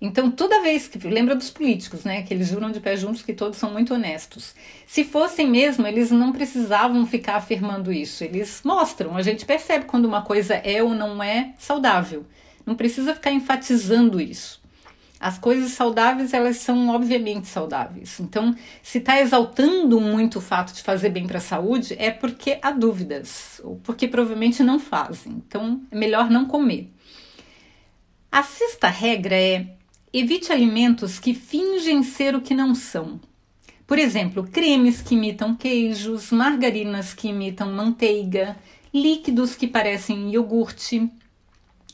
Então, 0.00 0.30
toda 0.30 0.62
vez 0.62 0.88
que. 0.88 0.98
Lembra 1.06 1.34
dos 1.34 1.50
políticos, 1.50 2.04
né? 2.04 2.22
Que 2.22 2.32
eles 2.32 2.48
juram 2.48 2.70
de 2.70 2.80
pé 2.80 2.96
juntos 2.96 3.22
que 3.22 3.34
todos 3.34 3.58
são 3.58 3.70
muito 3.70 3.92
honestos. 3.92 4.54
Se 4.86 5.04
fossem 5.04 5.48
mesmo, 5.48 5.86
eles 5.86 6.10
não 6.10 6.32
precisavam 6.32 7.04
ficar 7.06 7.36
afirmando 7.36 7.92
isso. 7.92 8.24
Eles 8.24 8.62
mostram, 8.64 9.16
a 9.16 9.22
gente 9.22 9.44
percebe 9.44 9.84
quando 9.84 10.06
uma 10.06 10.22
coisa 10.22 10.54
é 10.54 10.82
ou 10.82 10.94
não 10.94 11.22
é 11.22 11.52
saudável. 11.58 12.24
Não 12.64 12.74
precisa 12.74 13.14
ficar 13.14 13.30
enfatizando 13.30 14.20
isso. 14.20 14.60
As 15.18 15.38
coisas 15.38 15.72
saudáveis, 15.72 16.32
elas 16.32 16.56
são 16.56 16.88
obviamente 16.88 17.46
saudáveis. 17.46 18.18
Então, 18.20 18.54
se 18.82 18.96
está 18.96 19.20
exaltando 19.20 20.00
muito 20.00 20.38
o 20.38 20.40
fato 20.40 20.72
de 20.72 20.82
fazer 20.82 21.10
bem 21.10 21.26
para 21.26 21.36
a 21.36 21.42
saúde, 21.42 21.94
é 21.98 22.10
porque 22.10 22.58
há 22.62 22.70
dúvidas, 22.70 23.60
ou 23.62 23.76
porque 23.76 24.08
provavelmente 24.08 24.62
não 24.62 24.78
fazem. 24.78 25.32
Então, 25.46 25.82
é 25.90 25.96
melhor 25.96 26.30
não 26.30 26.46
comer. 26.46 26.90
A 28.32 28.42
sexta 28.42 28.88
regra 28.88 29.34
é 29.34 29.66
evite 30.12 30.52
alimentos 30.52 31.18
que 31.18 31.34
fingem 31.34 32.02
ser 32.02 32.34
o 32.34 32.40
que 32.40 32.54
não 32.54 32.74
são. 32.74 33.20
Por 33.86 33.98
exemplo, 33.98 34.48
cremes 34.50 35.02
que 35.02 35.14
imitam 35.14 35.54
queijos, 35.54 36.30
margarinas 36.30 37.12
que 37.12 37.28
imitam 37.28 37.72
manteiga, 37.72 38.56
líquidos 38.94 39.54
que 39.54 39.66
parecem 39.66 40.30
iogurte, 40.32 41.10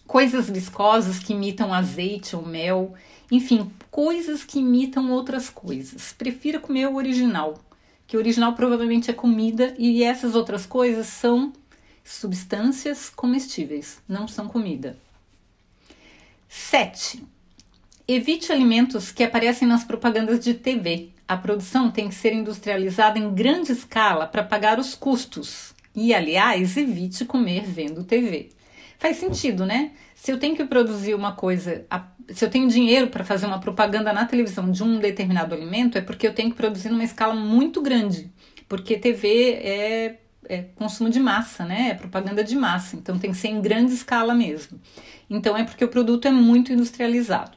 coisas 0.06 0.48
viscosas 0.48 1.18
que 1.18 1.32
imitam 1.32 1.72
azeite 1.72 2.36
ou 2.36 2.44
mel 2.44 2.94
enfim, 3.30 3.70
coisas 3.90 4.44
que 4.44 4.60
imitam 4.60 5.10
outras 5.10 5.48
coisas. 5.48 6.12
Prefira 6.12 6.60
comer 6.60 6.86
o 6.86 6.96
original, 6.96 7.58
que 8.06 8.16
o 8.16 8.20
original 8.20 8.54
provavelmente 8.54 9.10
é 9.10 9.14
comida 9.14 9.74
e 9.78 10.02
essas 10.02 10.34
outras 10.34 10.64
coisas 10.64 11.06
são 11.06 11.52
substâncias 12.04 13.08
comestíveis, 13.08 14.00
não 14.08 14.28
são 14.28 14.46
comida. 14.46 14.96
7. 16.48 17.24
Evite 18.08 18.52
alimentos 18.52 19.10
que 19.10 19.24
aparecem 19.24 19.66
nas 19.66 19.82
propagandas 19.82 20.38
de 20.38 20.54
TV. 20.54 21.10
A 21.26 21.36
produção 21.36 21.90
tem 21.90 22.08
que 22.08 22.14
ser 22.14 22.32
industrializada 22.32 23.18
em 23.18 23.34
grande 23.34 23.72
escala 23.72 24.28
para 24.28 24.44
pagar 24.44 24.78
os 24.78 24.94
custos. 24.94 25.74
E, 25.92 26.14
aliás, 26.14 26.76
evite 26.76 27.24
comer 27.24 27.64
vendo 27.64 28.04
TV. 28.04 28.50
Faz 28.96 29.16
sentido, 29.16 29.66
né? 29.66 29.90
Se 30.14 30.30
eu 30.30 30.38
tenho 30.38 30.54
que 30.54 30.64
produzir 30.64 31.14
uma 31.14 31.32
coisa 31.32 31.84
se 32.32 32.44
eu 32.44 32.50
tenho 32.50 32.68
dinheiro 32.68 33.08
para 33.08 33.24
fazer 33.24 33.46
uma 33.46 33.60
propaganda 33.60 34.12
na 34.12 34.24
televisão 34.24 34.70
de 34.70 34.82
um 34.82 34.98
determinado 34.98 35.54
alimento, 35.54 35.96
é 35.96 36.00
porque 36.00 36.26
eu 36.26 36.34
tenho 36.34 36.50
que 36.50 36.56
produzir 36.56 36.88
numa 36.88 37.04
escala 37.04 37.34
muito 37.34 37.80
grande. 37.80 38.30
Porque 38.68 38.98
TV 38.98 39.52
é, 39.62 40.18
é 40.48 40.62
consumo 40.74 41.08
de 41.08 41.20
massa, 41.20 41.64
né? 41.64 41.90
É 41.90 41.94
propaganda 41.94 42.42
de 42.42 42.56
massa. 42.56 42.96
Então 42.96 43.18
tem 43.18 43.30
que 43.30 43.36
ser 43.36 43.48
em 43.48 43.60
grande 43.60 43.92
escala 43.92 44.34
mesmo. 44.34 44.80
Então 45.30 45.56
é 45.56 45.64
porque 45.64 45.84
o 45.84 45.88
produto 45.88 46.26
é 46.26 46.30
muito 46.32 46.72
industrializado. 46.72 47.55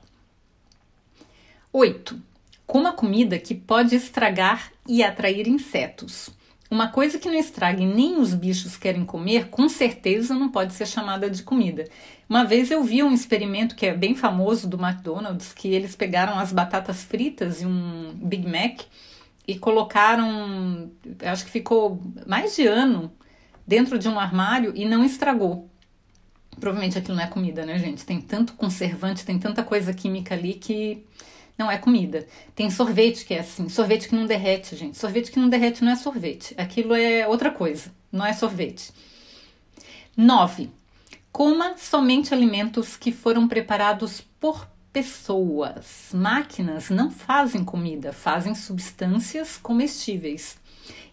8. 1.72 2.20
Coma 2.66 2.94
comida 2.94 3.38
que 3.38 3.54
pode 3.54 3.96
estragar 3.96 4.72
e 4.88 5.04
atrair 5.04 5.48
insetos. 5.48 6.30
Uma 6.70 6.88
coisa 6.88 7.18
que 7.18 7.28
não 7.28 7.38
estrague 7.38 7.86
nem 7.86 8.20
os 8.20 8.34
bichos 8.34 8.78
querem 8.78 9.06
comer, 9.06 9.50
com 9.50 9.68
certeza 9.70 10.36
não 10.36 10.50
pode 10.50 10.74
ser 10.74 10.88
chamada 10.88 11.30
de 11.30 11.42
comida. 11.44 11.88
Uma 12.28 12.44
vez 12.44 12.70
eu 12.70 12.84
vi 12.84 13.02
um 13.02 13.14
experimento 13.14 13.76
que 13.76 13.86
é 13.86 13.94
bem 13.94 14.16
famoso 14.16 14.68
do 14.68 14.80
McDonald's, 14.80 15.52
que 15.54 15.68
eles 15.68 15.96
pegaram 15.96 16.38
as 16.38 16.52
batatas 16.52 17.04
fritas 17.04 17.62
e 17.62 17.66
um 17.66 18.14
Big 18.16 18.48
Mac 18.48 18.82
e 19.48 19.58
colocaram, 19.58 20.92
acho 21.24 21.46
que 21.46 21.52
ficou 21.52 22.00
mais 22.28 22.56
de 22.56 22.68
ano 22.68 23.12
dentro 23.66 23.98
de 23.98 24.08
um 24.08 24.20
armário 24.20 24.72
e 24.76 24.86
não 24.86 25.04
estragou. 25.04 25.68
Provavelmente 26.60 26.98
aquilo 26.98 27.18
não 27.18 27.24
é 27.24 27.28
comida, 27.28 27.66
né, 27.66 27.80
gente? 27.80 28.06
Tem 28.06 28.22
tanto 28.22 28.54
conservante, 28.54 29.26
tem 29.26 29.40
tanta 29.40 29.64
coisa 29.64 29.92
química 29.94 30.36
ali 30.36 30.54
que 30.54 31.04
não 31.60 31.70
é 31.70 31.78
comida. 31.78 32.26
Tem 32.56 32.70
sorvete 32.70 33.26
que 33.26 33.34
é 33.34 33.42
assim, 33.42 33.68
sorvete 33.68 34.08
que 34.08 34.16
não 34.16 34.26
derrete, 34.26 34.78
gente. 34.78 34.98
Sorvete 34.98 35.30
que 35.30 35.40
não 35.40 35.50
derrete 35.50 35.84
não 35.84 35.92
é 35.92 35.96
sorvete. 35.98 36.56
Aquilo 36.58 36.96
é 36.96 37.28
outra 37.28 37.52
coisa, 37.52 37.92
não 38.10 38.26
é 38.26 38.32
sorvete. 38.32 38.94
9. 40.16 40.70
Coma 41.32 41.76
somente 41.78 42.34
alimentos 42.34 42.96
que 42.96 43.12
foram 43.12 43.48
preparados 43.48 44.22
por 44.40 44.68
pessoas. 44.92 46.10
Máquinas 46.14 46.90
não 46.90 47.12
fazem 47.12 47.64
comida, 47.64 48.14
fazem 48.14 48.56
substâncias 48.56 49.58
comestíveis. 49.58 50.58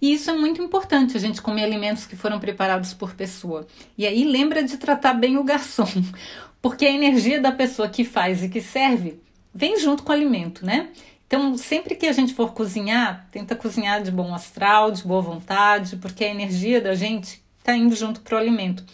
E 0.00 0.14
isso 0.14 0.30
é 0.30 0.34
muito 0.34 0.62
importante, 0.62 1.16
a 1.16 1.20
gente 1.20 1.42
comer 1.42 1.64
alimentos 1.64 2.06
que 2.06 2.16
foram 2.16 2.38
preparados 2.38 2.94
por 2.94 3.14
pessoa. 3.14 3.66
E 3.98 4.06
aí 4.06 4.24
lembra 4.24 4.62
de 4.62 4.78
tratar 4.78 5.14
bem 5.14 5.36
o 5.36 5.44
garçom, 5.44 5.88
porque 6.62 6.86
a 6.86 6.92
energia 6.92 7.40
da 7.40 7.52
pessoa 7.52 7.88
que 7.88 8.04
faz 8.04 8.42
e 8.42 8.48
que 8.48 8.60
serve 8.60 9.20
vem 9.56 9.80
junto 9.80 10.02
com 10.02 10.10
o 10.10 10.14
alimento, 10.14 10.64
né? 10.64 10.90
Então, 11.26 11.56
sempre 11.56 11.96
que 11.96 12.06
a 12.06 12.12
gente 12.12 12.34
for 12.34 12.52
cozinhar, 12.52 13.26
tenta 13.32 13.56
cozinhar 13.56 14.02
de 14.02 14.12
bom 14.12 14.32
astral, 14.34 14.92
de 14.92 15.02
boa 15.02 15.22
vontade, 15.22 15.96
porque 15.96 16.24
a 16.24 16.30
energia 16.30 16.80
da 16.80 16.94
gente 16.94 17.42
está 17.58 17.74
indo 17.74 17.96
junto 17.96 18.20
para 18.20 18.36
o 18.36 18.38
alimento. 18.38 18.84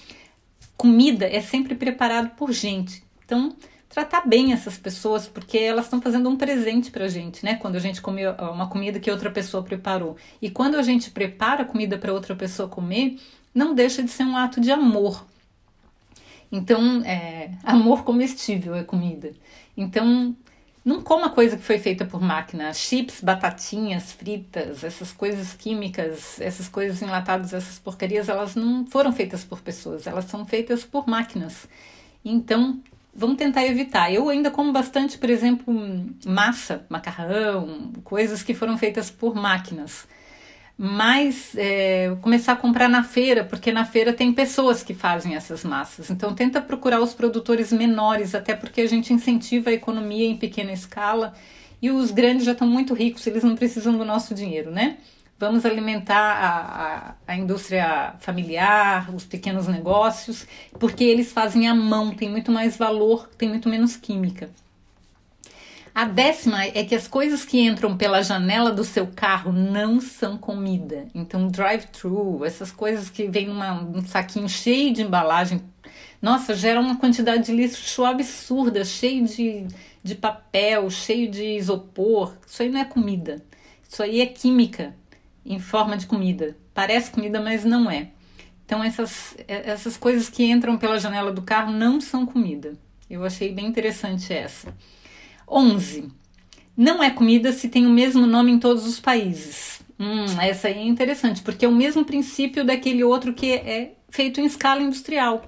Comida 0.76 1.26
é 1.26 1.40
sempre 1.40 1.75
preparado 1.75 2.31
por 2.37 2.52
gente. 2.52 3.04
Então, 3.25 3.54
tratar 3.88 4.26
bem 4.26 4.52
essas 4.52 4.78
pessoas, 4.78 5.26
porque 5.28 5.59
elas 5.59 5.85
estão 5.85 6.00
fazendo 6.00 6.28
um 6.31 6.37
presente 6.37 6.90
para 6.90 7.04
a 7.04 7.09
gente, 7.09 7.45
né? 7.45 7.57
Quando 7.57 7.76
a 7.76 7.81
gente 7.81 8.00
come 8.00 8.23
uma 8.26 8.69
comida 8.69 8.99
que 8.99 9.11
outra 9.11 9.31
pessoa 9.31 9.62
preparou. 9.62 10.16
E 10.40 10.49
quando 10.49 10.76
a 10.76 10.83
gente 10.83 11.11
prepara 11.11 11.64
comida 11.64 11.99
para 11.99 12.14
outra 12.14 12.35
pessoa 12.35 12.69
comer, 12.69 13.19
não 13.54 13.75
deixa 13.75 14.02
de 14.02 14.11
ser 14.11 14.25
um 14.25 14.37
ato 14.37 14.61
de 14.61 14.71
amor. 14.71 15.26
Então, 16.50 17.02
é, 17.04 17.50
amor 17.62 18.04
comestível 18.04 18.75
é 18.75 18.83
comida. 18.83 19.33
Então, 19.76 20.35
não 20.84 21.00
coma 21.02 21.30
coisa 21.30 21.56
que 21.56 21.62
foi 21.62 21.78
feita 21.78 22.04
por 22.04 22.20
máquina. 22.20 22.72
Chips, 22.72 23.20
batatinhas 23.20 24.12
fritas, 24.12 24.82
essas 24.82 25.12
coisas 25.12 25.54
químicas, 25.54 26.40
essas 26.40 26.68
coisas 26.68 27.00
enlatadas, 27.00 27.52
essas 27.52 27.78
porcarias, 27.78 28.28
elas 28.28 28.54
não 28.54 28.86
foram 28.86 29.12
feitas 29.12 29.44
por 29.44 29.60
pessoas, 29.60 30.06
elas 30.06 30.24
são 30.24 30.44
feitas 30.44 30.84
por 30.84 31.06
máquinas. 31.06 31.68
Então, 32.24 32.80
vamos 33.14 33.36
tentar 33.36 33.64
evitar. 33.64 34.12
Eu 34.12 34.28
ainda 34.28 34.50
como 34.50 34.72
bastante, 34.72 35.18
por 35.18 35.30
exemplo, 35.30 35.74
massa, 36.26 36.84
macarrão, 36.88 37.92
coisas 38.02 38.42
que 38.42 38.54
foram 38.54 38.76
feitas 38.76 39.10
por 39.10 39.34
máquinas 39.34 40.06
mas 40.84 41.52
é, 41.56 42.12
começar 42.20 42.54
a 42.54 42.56
comprar 42.56 42.88
na 42.88 43.04
feira, 43.04 43.44
porque 43.44 43.70
na 43.70 43.84
feira 43.84 44.12
tem 44.12 44.32
pessoas 44.32 44.82
que 44.82 44.92
fazem 44.92 45.36
essas 45.36 45.62
massas. 45.62 46.10
Então 46.10 46.34
tenta 46.34 46.60
procurar 46.60 47.00
os 47.00 47.14
produtores 47.14 47.72
menores, 47.72 48.34
até 48.34 48.52
porque 48.52 48.80
a 48.80 48.88
gente 48.88 49.12
incentiva 49.12 49.70
a 49.70 49.72
economia 49.72 50.26
em 50.26 50.36
pequena 50.36 50.72
escala 50.72 51.34
e 51.80 51.88
os 51.88 52.10
grandes 52.10 52.44
já 52.44 52.50
estão 52.50 52.66
muito 52.66 52.94
ricos, 52.94 53.24
eles 53.28 53.44
não 53.44 53.54
precisam 53.54 53.96
do 53.96 54.04
nosso 54.04 54.34
dinheiro, 54.34 54.72
né? 54.72 54.96
Vamos 55.38 55.64
alimentar 55.64 56.16
a, 56.16 56.50
a, 56.50 57.14
a 57.28 57.36
indústria 57.36 58.14
familiar, 58.18 59.08
os 59.14 59.24
pequenos 59.24 59.68
negócios, 59.68 60.48
porque 60.80 61.04
eles 61.04 61.30
fazem 61.30 61.68
à 61.68 61.74
mão, 61.76 62.12
tem 62.12 62.28
muito 62.28 62.50
mais 62.50 62.76
valor, 62.76 63.28
tem 63.38 63.48
muito 63.48 63.68
menos 63.68 63.94
química. 63.94 64.50
A 65.94 66.06
décima 66.06 66.64
é 66.64 66.84
que 66.84 66.94
as 66.94 67.06
coisas 67.06 67.44
que 67.44 67.61
entram 67.61 67.99
pela 67.99 68.22
janela 68.22 68.72
do 68.72 68.82
seu 68.82 69.06
carro 69.06 69.52
não 69.52 70.00
são 70.00 70.38
comida. 70.38 71.06
Então, 71.14 71.49
drive-thru, 71.49 72.46
essas 72.46 72.72
coisas 72.72 73.11
que 73.11 73.28
vêm 73.28 73.49
num 73.49 74.02
saquinho 74.06 74.49
cheio 74.49 74.94
de 74.94 75.02
embalagem, 75.02 75.62
nossa, 76.20 76.54
gera 76.54 76.80
uma 76.80 76.96
quantidade 76.96 77.44
de 77.44 77.52
lixo 77.52 78.04
absurda, 78.06 78.84
cheio 78.87 79.26
de, 79.26 79.66
de 80.02 80.14
papel, 80.14 80.88
cheio 80.88 81.30
de 81.30 81.44
isopor. 81.58 82.32
Isso 82.46 82.62
aí 82.62 82.70
não 82.70 82.80
é 82.80 82.87
comida. 82.87 83.44
Isso 83.87 84.02
aí 84.02 84.22
é 84.22 84.26
química 84.26 84.94
em 85.44 85.58
forma 85.58 85.99
de 85.99 86.06
comida. 86.06 86.56
Parece 86.72 87.11
comida, 87.11 87.38
mas 87.38 87.66
não 87.66 87.90
é. 87.90 88.08
Então, 88.64 88.82
essas, 88.82 89.37
essas 89.46 89.99
coisas 89.99 90.30
que 90.30 90.44
entram 90.44 90.78
pela 90.78 90.99
janela 90.99 91.30
do 91.30 91.42
carro 91.42 91.70
não 91.70 92.00
são 92.00 92.25
comida. 92.25 92.72
Eu 93.11 93.22
achei 93.26 93.52
bem 93.52 93.66
interessante 93.66 94.32
essa. 94.32 94.75
11. 95.49 96.08
Não 96.76 97.02
é 97.02 97.11
comida 97.11 97.52
se 97.52 97.68
tem 97.68 97.87
o 97.87 97.90
mesmo 97.90 98.26
nome 98.26 98.50
em 98.52 98.58
todos 98.58 98.87
os 98.87 98.99
países. 98.99 99.80
Hum, 99.99 100.25
essa 100.40 100.68
aí 100.68 100.78
é 100.78 100.84
interessante, 100.84 101.42
porque 101.42 101.64
é 101.64 101.68
o 101.68 101.75
mesmo 101.75 102.04
princípio 102.04 102.64
daquele 102.64 103.04
outro 103.04 103.32
que 103.32 103.52
é 103.52 103.92
feito 104.11 104.40
em 104.40 104.44
escala 104.44 104.82
industrial. 104.82 105.44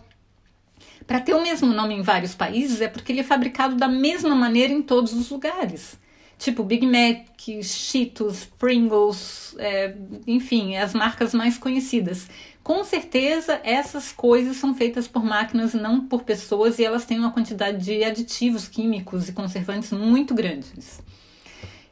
Para 1.06 1.20
ter 1.20 1.34
o 1.34 1.42
mesmo 1.42 1.68
nome 1.72 1.94
em 1.94 2.02
vários 2.02 2.34
países 2.34 2.80
é 2.80 2.88
porque 2.88 3.12
ele 3.12 3.20
é 3.20 3.24
fabricado 3.24 3.74
da 3.76 3.88
mesma 3.88 4.34
maneira 4.34 4.72
em 4.72 4.82
todos 4.82 5.12
os 5.12 5.30
lugares. 5.30 5.98
tipo 6.38 6.62
Big 6.62 6.86
Mac, 6.86 7.62
Cheetos, 7.62 8.44
Pringles, 8.58 9.54
é, 9.58 9.94
enfim, 10.26 10.76
as 10.76 10.94
marcas 10.94 11.32
mais 11.32 11.56
conhecidas. 11.58 12.28
Com 12.64 12.82
certeza, 12.82 13.60
essas 13.62 14.10
coisas 14.10 14.56
são 14.56 14.74
feitas 14.74 15.06
por 15.06 15.22
máquinas, 15.22 15.74
não 15.74 16.00
por 16.00 16.22
pessoas, 16.22 16.78
e 16.78 16.84
elas 16.84 17.04
têm 17.04 17.18
uma 17.18 17.30
quantidade 17.30 17.84
de 17.84 18.02
aditivos 18.02 18.66
químicos 18.66 19.28
e 19.28 19.34
conservantes 19.34 19.92
muito 19.92 20.34
grandes. 20.34 21.02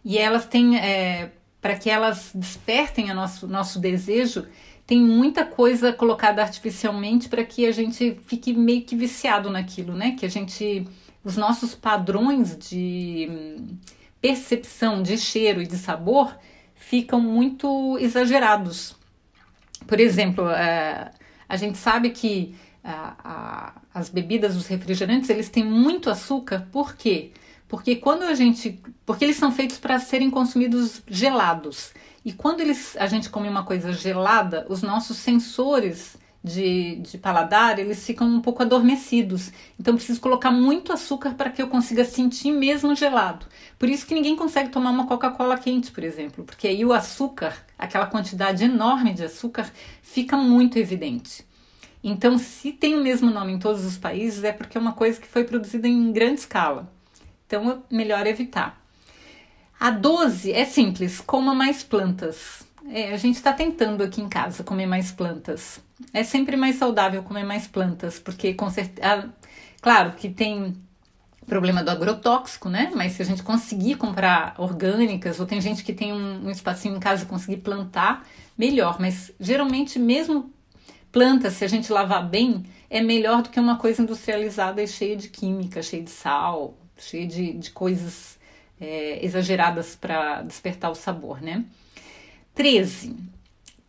E 0.03 0.17
elas 0.17 0.47
têm, 0.47 0.79
é, 0.79 1.31
para 1.61 1.77
que 1.77 1.91
elas 1.91 2.31
despertem 2.35 3.11
o 3.11 3.15
nosso, 3.15 3.47
nosso 3.47 3.79
desejo, 3.79 4.47
tem 4.87 4.99
muita 4.99 5.45
coisa 5.45 5.93
colocada 5.93 6.41
artificialmente 6.41 7.29
para 7.29 7.45
que 7.45 7.67
a 7.67 7.73
gente 7.73 8.19
fique 8.27 8.55
meio 8.55 8.81
que 8.81 8.97
viciado 8.97 9.51
naquilo, 9.51 9.95
né? 9.95 10.17
Que 10.19 10.25
a 10.25 10.29
gente. 10.29 10.89
Os 11.23 11.37
nossos 11.37 11.75
padrões 11.75 12.57
de 12.59 13.29
hum, 13.31 13.77
percepção 14.21 15.03
de 15.03 15.17
cheiro 15.19 15.63
e 15.63 15.67
de 15.67 15.77
sabor 15.77 16.35
ficam 16.75 17.21
muito 17.21 17.97
exagerados. 17.99 18.97
Por 19.87 20.01
exemplo, 20.01 20.49
é, 20.49 21.11
a 21.49 21.57
gente 21.57 21.79
sabe 21.79 22.11
que 22.11 22.55
a, 22.85 23.75
as 23.95 24.09
bebidas, 24.09 24.57
os 24.57 24.67
refrigerantes, 24.67 25.31
eles 25.31 25.49
têm 25.49 25.65
muito 25.65 26.11
açúcar, 26.11 26.67
por 26.73 26.97
quê? 26.97 27.33
Porque 27.69 27.97
quando 27.97 28.25
a 28.25 28.35
gente. 28.35 28.81
Porque 29.07 29.25
eles 29.25 29.37
são 29.37 29.51
feitos 29.51 29.79
para 29.79 29.99
serem 29.99 30.31
consumidos 30.31 31.03
gelados. 31.07 31.93
E 32.25 32.33
quando 32.33 32.61
eles, 32.61 32.97
a 32.99 33.07
gente 33.07 33.31
come 33.31 33.49
uma 33.49 33.65
coisa 33.65 33.93
gelada, 33.93 34.67
os 34.69 34.83
nossos 34.83 35.17
sensores 35.17 36.17
de, 36.43 36.97
de 36.97 37.19
paladar 37.19 37.79
eles 37.79 38.05
ficam 38.05 38.27
um 38.27 38.41
pouco 38.41 38.63
adormecidos. 38.63 39.53
Então 39.79 39.95
preciso 39.95 40.21
colocar 40.21 40.51
muito 40.51 40.93
açúcar 40.93 41.35
para 41.35 41.51
que 41.51 41.63
eu 41.63 41.69
consiga 41.69 42.05
sentir 42.05 42.51
mesmo 42.51 42.95
gelado. 42.95 43.47
Por 43.79 43.89
isso 43.89 44.07
que 44.07 44.15
ninguém 44.15 44.35
consegue 44.35 44.71
tomar 44.71 44.91
uma 44.91 45.07
Coca-Cola 45.07 45.57
quente, 45.59 45.93
por 45.93 46.03
exemplo, 46.03 46.45
porque 46.45 46.69
aí 46.69 46.85
o 46.85 46.93
açúcar, 46.93 47.55
aquela 47.79 48.07
quantidade 48.07 48.65
enorme 48.65 49.15
de 49.15 49.25
açúcar, 49.25 49.71
fica 50.03 50.37
muito 50.37 50.79
evidente. 50.79 51.47
Então, 52.05 52.37
se 52.37 52.73
tem 52.73 52.97
o 52.97 53.03
mesmo 53.03 53.31
nome 53.31 53.53
em 53.53 53.59
todos 53.61 53.85
os 53.85 53.97
países, 53.97 54.43
é 54.43 54.51
porque 54.51 54.77
é 54.77 54.81
uma 54.81 54.93
coisa 54.93 55.21
que 55.21 55.29
foi 55.29 55.45
produzida 55.45 55.87
em 55.87 56.13
grande 56.13 56.41
escala. 56.41 56.93
Então, 57.47 57.71
é 57.71 57.95
melhor 57.95 58.27
evitar. 58.27 58.83
A 59.79 59.91
12 59.91 60.53
é 60.53 60.65
simples, 60.65 61.21
coma 61.21 61.55
mais 61.55 61.85
plantas. 61.85 62.65
É, 62.89 63.13
a 63.13 63.17
gente 63.17 63.37
está 63.37 63.53
tentando 63.53 64.03
aqui 64.03 64.21
em 64.21 64.29
casa 64.29 64.65
comer 64.65 64.87
mais 64.87 65.13
plantas. 65.13 65.81
É 66.13 66.23
sempre 66.25 66.57
mais 66.57 66.77
saudável 66.77 67.23
comer 67.23 67.45
mais 67.45 67.67
plantas, 67.67 68.19
porque 68.19 68.55
com 68.55 68.71
certeza. 68.71 69.33
Claro 69.81 70.13
que 70.13 70.29
tem 70.29 70.75
problema 71.47 71.83
do 71.83 71.91
agrotóxico, 71.91 72.69
né? 72.69 72.91
Mas 72.95 73.13
se 73.13 73.23
a 73.23 73.25
gente 73.25 73.43
conseguir 73.43 73.97
comprar 73.97 74.55
orgânicas, 74.59 75.41
ou 75.41 75.47
tem 75.47 75.61
gente 75.61 75.83
que 75.85 75.93
tem 75.93 76.13
um, 76.13 76.47
um 76.47 76.51
espacinho 76.51 76.97
em 76.97 77.01
casa 77.01 77.25
e 77.25 77.27
conseguir 77.27 77.59
plantar, 77.59 78.27
melhor. 78.57 78.99
Mas 79.01 79.33
geralmente, 79.41 79.99
mesmo 79.99 80.53
plantas, 81.11 81.55
se 81.55 81.65
a 81.65 81.69
gente 81.69 81.93
lavar 81.93 82.29
bem, 82.29 82.65
é 82.89 83.01
melhor 83.01 83.43
do 83.43 83.51
que 83.51 83.61
uma 83.61 83.77
coisa 83.77 84.03
industrializada 84.03 84.83
e 84.83 84.89
cheia 84.89 85.17
de 85.17 85.29
química, 85.29 85.83
cheia 85.83 86.03
de 86.03 86.11
sal, 86.11 86.77
cheia 86.97 87.27
de, 87.27 87.53
de 87.55 87.71
coisas 87.71 88.39
é, 88.81 89.25
exageradas 89.25 89.97
para 89.97 90.43
despertar 90.43 90.91
o 90.91 90.95
sabor, 90.95 91.41
né? 91.41 91.65
13. 92.55 93.17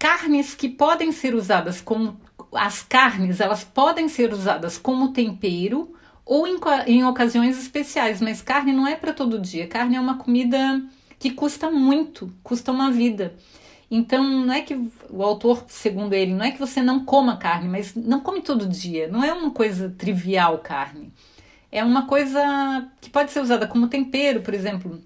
Carnes 0.03 0.53
que 0.53 0.67
podem 0.67 1.13
ser 1.13 1.33
usadas 1.33 1.79
como 1.79 2.19
as 2.51 2.83
carnes, 2.83 3.39
elas 3.39 3.63
podem 3.63 4.09
ser 4.09 4.33
usadas 4.33 4.77
como 4.77 5.13
tempero 5.13 5.93
ou 6.25 6.45
em, 6.45 6.59
em 6.87 7.05
ocasiões 7.05 7.57
especiais, 7.57 8.19
mas 8.19 8.41
carne 8.41 8.73
não 8.73 8.85
é 8.85 8.97
para 8.97 9.13
todo 9.13 9.39
dia. 9.39 9.65
Carne 9.65 9.95
é 9.95 10.01
uma 10.01 10.17
comida 10.17 10.83
que 11.17 11.31
custa 11.31 11.71
muito, 11.71 12.33
custa 12.43 12.69
uma 12.69 12.91
vida. 12.91 13.33
Então, 13.89 14.23
não 14.23 14.53
é 14.53 14.59
que 14.59 14.75
o 15.09 15.23
autor, 15.23 15.63
segundo 15.69 16.11
ele, 16.11 16.33
não 16.33 16.43
é 16.43 16.51
que 16.51 16.59
você 16.59 16.81
não 16.81 17.05
coma 17.05 17.37
carne, 17.37 17.69
mas 17.69 17.95
não 17.95 18.19
come 18.19 18.41
todo 18.41 18.67
dia. 18.67 19.07
Não 19.07 19.23
é 19.23 19.31
uma 19.31 19.51
coisa 19.51 19.89
trivial 19.97 20.57
carne 20.57 21.13
é 21.73 21.83
uma 21.83 22.05
coisa 22.05 22.87
que 23.01 23.09
pode 23.09 23.31
ser 23.31 23.39
usada 23.39 23.65
como 23.65 23.87
tempero, 23.87 24.41
por 24.41 24.53
exemplo. 24.53 25.01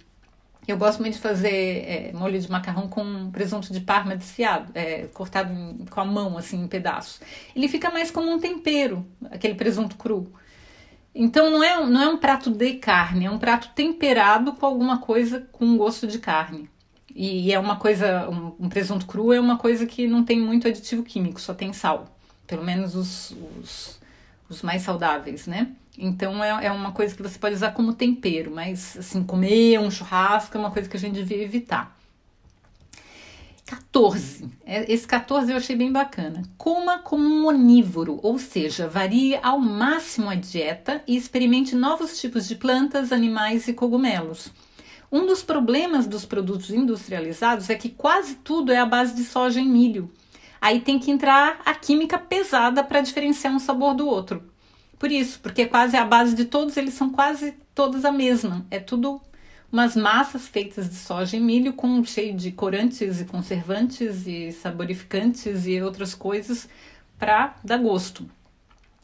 Eu 0.68 0.78
gosto 0.78 1.00
muito 1.00 1.14
de 1.14 1.20
fazer 1.22 1.50
é, 1.50 2.12
molho 2.14 2.40
de 2.40 2.52
macarrão 2.52 2.90
com 2.90 3.32
presunto 3.32 3.72
de 3.72 3.80
parma 3.80 4.18
desfiado, 4.18 4.72
é, 4.76 5.08
cortado 5.14 5.54
em, 5.54 5.86
com 5.86 6.02
a 6.02 6.06
mão, 6.06 6.38
assim, 6.38 6.62
em 6.62 6.68
pedaços. 6.68 7.22
Ele 7.56 7.70
fica 7.70 7.90
mais 7.90 8.12
como 8.12 8.30
um 8.30 8.38
tempero, 8.38 9.06
aquele 9.32 9.56
presunto 9.56 9.96
cru. 9.96 10.32
Então 11.16 11.50
não 11.50 11.64
é, 11.64 11.84
não 11.86 12.02
é 12.02 12.10
um 12.10 12.18
prato 12.18 12.52
de 12.52 12.74
carne, 12.74 13.26
é 13.26 13.32
um 13.32 13.40
prato 13.40 13.70
temperado 13.74 14.54
com 14.54 14.66
alguma 14.66 15.00
coisa 15.00 15.48
com 15.52 15.78
gosto 15.78 16.06
de 16.06 16.20
carne. 16.20 16.70
E, 17.16 17.52
é 17.52 17.58
uma 17.58 17.78
coisa, 17.78 18.30
um, 18.30 18.66
um, 18.66 18.70
presunto 18.70 19.08
cru 19.08 19.34
é 19.34 19.40
uma 19.40 19.58
coisa 19.58 19.88
que 19.88 20.06
não 20.06 20.24
tem 20.24 20.40
muito 20.40 20.68
aditivo 20.68 21.02
químico, 21.02 21.42
só 21.42 21.54
tem 21.54 21.74
sal. 21.74 22.16
Pelo 22.46 22.64
menos 22.64 22.94
os, 22.94 23.36
os, 23.60 24.00
os 24.48 24.62
mais 24.62 24.84
saudáveis, 24.84 25.48
né? 25.48 25.72
Então 25.98 26.44
é, 26.44 26.66
é 26.66 26.72
uma 26.72 26.92
coisa 26.92 27.16
que 27.16 27.24
você 27.24 27.40
pode 27.40 27.56
usar 27.56 27.72
como 27.72 27.94
tempero, 27.94 28.52
mas 28.52 28.96
assim, 28.98 29.24
comer 29.24 29.80
um 29.80 29.90
churrasco 29.90 30.56
é 30.56 30.60
uma 30.60 30.72
coisa 30.72 30.88
que 30.88 30.96
a 30.96 31.00
gente 31.00 31.16
devia 31.16 31.42
evitar. 31.42 31.98
14. 33.66 34.50
É, 34.66 34.92
esse 34.92 35.06
14 35.06 35.52
eu 35.52 35.58
achei 35.58 35.76
bem 35.76 35.92
bacana. 35.92 36.44
Coma 36.58 37.00
como 37.00 37.28
um 37.28 37.48
onívoro, 37.48 38.18
ou 38.24 38.40
seja, 38.40 38.88
varie 38.88 39.38
ao 39.44 39.60
máximo 39.60 40.30
a 40.30 40.36
dieta 40.36 41.04
e 41.06 41.18
experimente 41.18 41.76
novos 41.76 42.20
tipos 42.20 42.48
de 42.48 42.56
plantas, 42.56 43.12
animais 43.12 43.68
e 43.68 43.74
cogumelos. 43.74 44.54
Um 45.12 45.26
dos 45.26 45.44
problemas 45.44 46.08
dos 46.08 46.26
produtos 46.26 46.70
industrializados 46.70 47.70
é 47.70 47.76
que 47.76 47.90
quase 47.90 48.36
tudo 48.36 48.72
é 48.72 48.78
à 48.78 48.86
base 48.86 49.14
de 49.16 49.24
soja 49.24 49.60
e 49.60 49.66
milho. 49.66 50.10
Aí 50.62 50.80
tem 50.80 50.98
que 50.98 51.12
entrar 51.12 51.60
a 51.66 51.74
química 51.74 52.18
pesada 52.18 52.84
para 52.84 53.02
diferenciar 53.02 53.54
um 53.54 53.60
sabor 53.60 53.94
do 53.94 54.08
outro. 54.08 54.44
Por 54.98 55.12
isso, 55.12 55.40
porque 55.40 55.66
quase 55.66 55.96
a 55.96 56.06
base 56.06 56.36
de 56.36 56.46
todos 56.46 56.76
eles 56.76 56.94
são 56.94 57.10
quase 57.12 57.54
todas 57.76 58.04
a 58.04 58.12
mesma. 58.12 58.66
É 58.72 58.80
tudo 58.80 59.22
umas 59.72 59.96
massas 59.96 60.48
feitas 60.48 60.90
de 60.90 60.96
soja 60.96 61.38
e 61.38 61.40
milho 61.40 61.74
com 61.74 62.04
cheio 62.04 62.36
de 62.36 62.52
corantes 62.52 63.20
e 63.20 63.26
conservantes 63.26 64.26
e 64.26 64.52
saborificantes 64.52 65.68
e 65.68 65.82
outras 65.82 66.16
coisas 66.16 66.68
para 67.20 67.56
dar 67.64 67.78
gosto. 67.78 68.28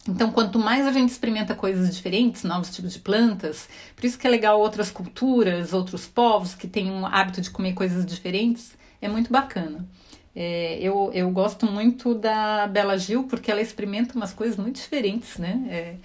Então, 0.08 0.32
quanto 0.32 0.60
mais 0.60 0.86
a 0.86 0.92
gente 0.92 1.10
experimenta 1.10 1.56
coisas 1.56 1.96
diferentes, 1.96 2.44
novos 2.44 2.76
tipos 2.76 2.92
de 2.92 3.00
plantas, 3.00 3.70
por 3.96 4.06
isso 4.06 4.18
que 4.18 4.28
é 4.28 4.30
legal 4.30 4.60
outras 4.60 4.92
culturas, 4.92 5.72
outros 5.72 6.06
povos 6.06 6.54
que 6.54 6.68
têm 6.68 6.92
um 6.92 7.06
hábito 7.06 7.40
de 7.40 7.50
comer 7.50 7.74
coisas 7.74 8.06
diferentes, 8.06 8.74
é 9.02 9.08
muito 9.08 9.32
bacana. 9.32 9.88
É, 10.36 10.80
eu, 10.82 11.12
eu 11.14 11.30
gosto 11.30 11.66
muito 11.66 12.16
da 12.16 12.66
Bela 12.68 12.98
Gil 12.98 13.26
porque 13.26 13.52
ela 13.52 13.62
experimenta 13.62 14.16
umas 14.16 14.34
coisas 14.34 14.58
muito 14.58 14.78
diferentes, 14.78 15.38
né? 15.38 15.64
É, 15.70 15.96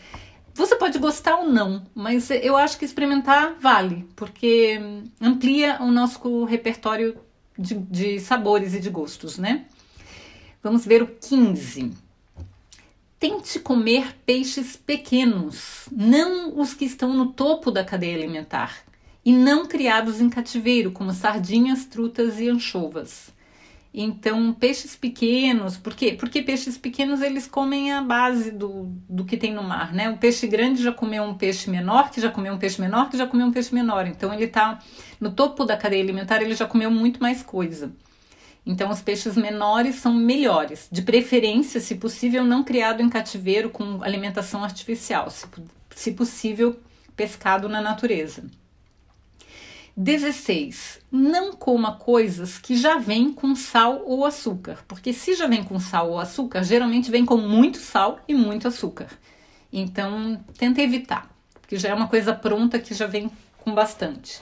você 0.54 0.74
pode 0.76 0.98
gostar 0.98 1.36
ou 1.36 1.48
não, 1.48 1.86
mas 1.94 2.30
eu 2.30 2.56
acho 2.56 2.78
que 2.78 2.84
experimentar 2.84 3.56
vale, 3.60 4.06
porque 4.16 4.80
amplia 5.20 5.78
o 5.80 5.90
nosso 5.90 6.44
repertório 6.44 7.16
de, 7.56 7.74
de 7.74 8.20
sabores 8.20 8.74
e 8.74 8.80
de 8.80 8.90
gostos, 8.90 9.38
né? 9.38 9.66
Vamos 10.62 10.84
ver 10.84 11.02
o 11.02 11.06
15. 11.06 11.92
Tente 13.20 13.60
comer 13.60 14.16
peixes 14.26 14.76
pequenos, 14.76 15.88
não 15.90 16.58
os 16.58 16.74
que 16.74 16.84
estão 16.84 17.12
no 17.14 17.26
topo 17.32 17.70
da 17.70 17.84
cadeia 17.84 18.16
alimentar, 18.16 18.78
e 19.24 19.32
não 19.32 19.66
criados 19.66 20.20
em 20.20 20.28
cativeiro, 20.28 20.90
como 20.90 21.12
sardinhas, 21.12 21.84
trutas 21.84 22.38
e 22.40 22.48
anchovas. 22.48 23.32
Então, 24.00 24.52
peixes 24.52 24.94
pequenos, 24.94 25.76
por 25.76 25.92
quê? 25.92 26.12
Porque 26.12 26.40
peixes 26.40 26.78
pequenos 26.78 27.20
eles 27.20 27.48
comem 27.48 27.90
a 27.92 28.00
base 28.00 28.52
do, 28.52 28.84
do 29.08 29.24
que 29.24 29.36
tem 29.36 29.52
no 29.52 29.64
mar, 29.64 29.92
né? 29.92 30.08
O 30.08 30.16
peixe 30.16 30.46
grande 30.46 30.80
já 30.80 30.92
comeu 30.92 31.24
um 31.24 31.34
peixe 31.34 31.68
menor, 31.68 32.08
que 32.08 32.20
já 32.20 32.30
comeu 32.30 32.54
um 32.54 32.58
peixe 32.58 32.80
menor, 32.80 33.10
que 33.10 33.18
já 33.18 33.26
comeu 33.26 33.48
um 33.48 33.50
peixe 33.50 33.74
menor. 33.74 34.06
Então, 34.06 34.32
ele 34.32 34.44
está 34.44 34.78
no 35.20 35.32
topo 35.32 35.64
da 35.64 35.76
cadeia 35.76 36.00
alimentar, 36.00 36.40
ele 36.40 36.54
já 36.54 36.64
comeu 36.64 36.92
muito 36.92 37.20
mais 37.20 37.42
coisa. 37.42 37.92
Então, 38.64 38.88
os 38.88 39.02
peixes 39.02 39.36
menores 39.36 39.96
são 39.96 40.14
melhores, 40.14 40.88
de 40.92 41.02
preferência, 41.02 41.80
se 41.80 41.96
possível, 41.96 42.44
não 42.44 42.62
criado 42.62 43.02
em 43.02 43.08
cativeiro 43.08 43.68
com 43.68 44.00
alimentação 44.04 44.62
artificial, 44.62 45.28
se, 45.28 45.44
se 45.90 46.12
possível, 46.12 46.78
pescado 47.16 47.68
na 47.68 47.80
natureza. 47.80 48.44
16. 50.00 51.00
Não 51.10 51.52
coma 51.52 51.96
coisas 51.96 52.56
que 52.56 52.76
já 52.76 52.98
vêm 52.98 53.32
com 53.32 53.56
sal 53.56 54.04
ou 54.06 54.24
açúcar, 54.24 54.84
porque 54.86 55.12
se 55.12 55.34
já 55.34 55.48
vem 55.48 55.64
com 55.64 55.80
sal 55.80 56.12
ou 56.12 56.20
açúcar, 56.20 56.62
geralmente 56.62 57.10
vem 57.10 57.26
com 57.26 57.36
muito 57.36 57.78
sal 57.78 58.20
e 58.28 58.32
muito 58.32 58.68
açúcar. 58.68 59.08
Então, 59.72 60.40
tenta 60.56 60.80
evitar, 60.80 61.28
porque 61.60 61.76
já 61.76 61.88
é 61.88 61.94
uma 61.94 62.06
coisa 62.06 62.32
pronta 62.32 62.78
que 62.78 62.94
já 62.94 63.08
vem 63.08 63.28
com 63.58 63.74
bastante. 63.74 64.40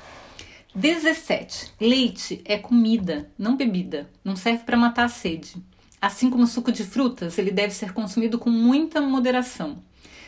17. 0.75 1.73
Leite 1.81 2.43
é 2.45 2.59
comida, 2.59 3.31
não 3.39 3.57
bebida. 3.57 4.11
Não 4.23 4.37
serve 4.37 4.63
para 4.63 4.77
matar 4.77 5.05
a 5.05 5.09
sede. 5.09 5.57
Assim 6.03 6.29
como 6.29 6.47
suco 6.47 6.71
de 6.71 6.85
frutas, 6.85 7.39
ele 7.39 7.51
deve 7.51 7.73
ser 7.73 7.95
consumido 7.95 8.39
com 8.39 8.51
muita 8.51 9.01
moderação. 9.01 9.79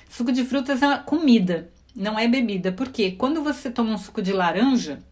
Suco 0.08 0.32
de 0.32 0.42
frutas 0.42 0.82
é 0.82 0.96
comida, 1.00 1.70
não 1.94 2.18
é 2.18 2.26
bebida. 2.26 2.72
Porque 2.72 3.10
quando 3.12 3.42
você 3.42 3.70
toma 3.70 3.92
um 3.92 3.98
suco 3.98 4.22
de 4.22 4.32
laranja, 4.32 5.06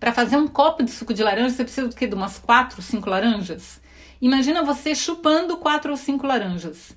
Para 0.00 0.14
fazer 0.14 0.38
um 0.38 0.48
copo 0.48 0.82
de 0.82 0.90
suco 0.90 1.12
de 1.12 1.22
laranja, 1.22 1.54
você 1.54 1.62
precisa 1.62 1.86
do 1.86 1.94
quê? 1.94 2.06
De 2.06 2.14
umas 2.14 2.38
quatro, 2.38 2.80
cinco 2.80 3.10
laranjas? 3.10 3.82
Imagina 4.18 4.62
você 4.62 4.94
chupando 4.94 5.58
quatro 5.58 5.90
ou 5.90 5.96
cinco 5.96 6.26
laranjas. 6.26 6.96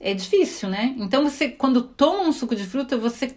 É 0.00 0.14
difícil, 0.14 0.70
né? 0.70 0.94
Então 0.96 1.22
você, 1.22 1.50
quando 1.50 1.82
toma 1.82 2.22
um 2.22 2.32
suco 2.32 2.56
de 2.56 2.64
fruta, 2.64 2.96
você 2.96 3.36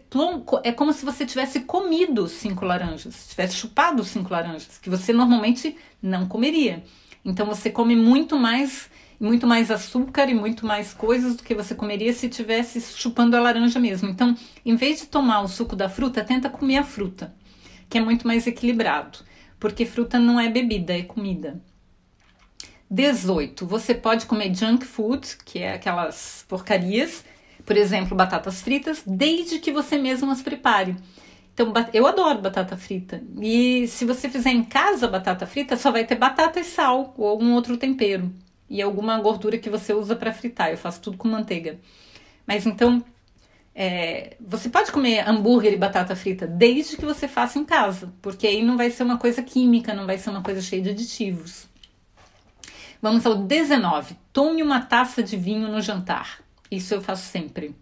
é 0.63 0.71
como 0.71 0.93
se 0.93 1.03
você 1.03 1.25
tivesse 1.25 1.59
comido 1.59 2.29
cinco 2.29 2.63
laranjas, 2.63 3.27
tivesse 3.27 3.55
chupado 3.57 4.05
cinco 4.05 4.31
laranjas, 4.31 4.77
que 4.81 4.89
você 4.89 5.11
normalmente 5.11 5.75
não 6.01 6.25
comeria. 6.25 6.81
Então 7.25 7.45
você 7.45 7.69
come 7.69 7.97
muito 7.97 8.37
mais, 8.37 8.89
muito 9.19 9.45
mais 9.45 9.69
açúcar 9.69 10.29
e 10.29 10.33
muito 10.33 10.65
mais 10.65 10.93
coisas 10.93 11.35
do 11.35 11.43
que 11.43 11.53
você 11.53 11.75
comeria 11.75 12.13
se 12.13 12.29
tivesse 12.29 12.79
chupando 12.79 13.35
a 13.35 13.41
laranja 13.41 13.81
mesmo. 13.81 14.07
Então, 14.07 14.33
em 14.65 14.77
vez 14.77 15.01
de 15.01 15.07
tomar 15.07 15.41
o 15.41 15.49
suco 15.49 15.75
da 15.75 15.89
fruta, 15.89 16.23
tenta 16.23 16.49
comer 16.49 16.77
a 16.77 16.83
fruta 16.85 17.33
que 17.93 17.97
é 17.99 18.01
muito 18.01 18.25
mais 18.25 18.47
equilibrado, 18.47 19.19
porque 19.59 19.85
fruta 19.85 20.17
não 20.17 20.39
é 20.39 20.49
bebida, 20.49 20.97
é 20.97 21.03
comida. 21.03 21.61
18. 22.89 23.67
Você 23.67 23.93
pode 23.93 24.25
comer 24.25 24.51
junk 24.55 24.83
food, 24.83 25.37
que 25.45 25.59
é 25.59 25.73
aquelas 25.73 26.43
porcarias, 26.49 27.23
por 27.63 27.77
exemplo, 27.77 28.17
batatas 28.17 28.63
fritas, 28.63 29.03
desde 29.05 29.59
que 29.59 29.71
você 29.71 29.95
mesmo 29.99 30.31
as 30.31 30.41
prepare. 30.41 30.95
Então, 31.53 31.71
eu 31.93 32.07
adoro 32.07 32.41
batata 32.41 32.75
frita. 32.75 33.21
E 33.39 33.87
se 33.87 34.05
você 34.05 34.27
fizer 34.27 34.49
em 34.49 34.63
casa 34.63 35.07
batata 35.07 35.45
frita, 35.45 35.77
só 35.77 35.91
vai 35.91 36.03
ter 36.03 36.15
batata 36.15 36.59
e 36.59 36.63
sal 36.63 37.13
ou 37.15 37.27
algum 37.27 37.53
outro 37.53 37.77
tempero 37.77 38.33
e 38.67 38.81
alguma 38.81 39.19
gordura 39.21 39.59
que 39.59 39.69
você 39.69 39.93
usa 39.93 40.15
para 40.15 40.33
fritar. 40.33 40.71
Eu 40.71 40.77
faço 40.79 40.99
tudo 40.99 41.15
com 41.15 41.27
manteiga. 41.27 41.79
Mas 42.47 42.65
então, 42.65 43.05
é, 43.75 44.37
você 44.39 44.69
pode 44.69 44.91
comer 44.91 45.27
hambúrguer 45.27 45.73
e 45.73 45.77
batata 45.77 46.15
frita 46.15 46.45
desde 46.45 46.95
que 46.95 47.05
você 47.05 47.27
faça 47.27 47.57
em 47.57 47.65
casa, 47.65 48.13
porque 48.21 48.45
aí 48.45 48.61
não 48.61 48.77
vai 48.77 48.91
ser 48.91 49.03
uma 49.03 49.17
coisa 49.17 49.41
química, 49.41 49.93
não 49.93 50.05
vai 50.05 50.17
ser 50.17 50.29
uma 50.29 50.43
coisa 50.43 50.61
cheia 50.61 50.81
de 50.81 50.91
aditivos. 50.91 51.67
Vamos 53.01 53.25
ao 53.25 53.35
19. 53.35 54.15
Tome 54.31 54.63
uma 54.63 54.81
taça 54.81 55.21
de 55.21 55.35
vinho 55.35 55.67
no 55.67 55.81
jantar. 55.81 56.39
Isso 56.71 56.93
eu 56.93 57.01
faço 57.01 57.23
sempre. 57.23 57.75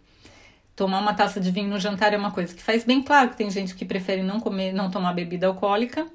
Tomar 0.75 0.99
uma 0.99 1.13
taça 1.13 1.39
de 1.39 1.51
vinho 1.51 1.69
no 1.69 1.79
jantar 1.79 2.13
é 2.13 2.17
uma 2.17 2.31
coisa 2.31 2.55
que 2.55 2.63
faz 2.63 2.83
bem 2.83 3.03
claro 3.03 3.29
que 3.29 3.37
tem 3.37 3.51
gente 3.51 3.75
que 3.75 3.85
prefere 3.85 4.23
não 4.23 4.39
comer, 4.39 4.73
não 4.73 4.89
tomar 4.89 5.13
bebida 5.13 5.45
alcoólica, 5.45 6.07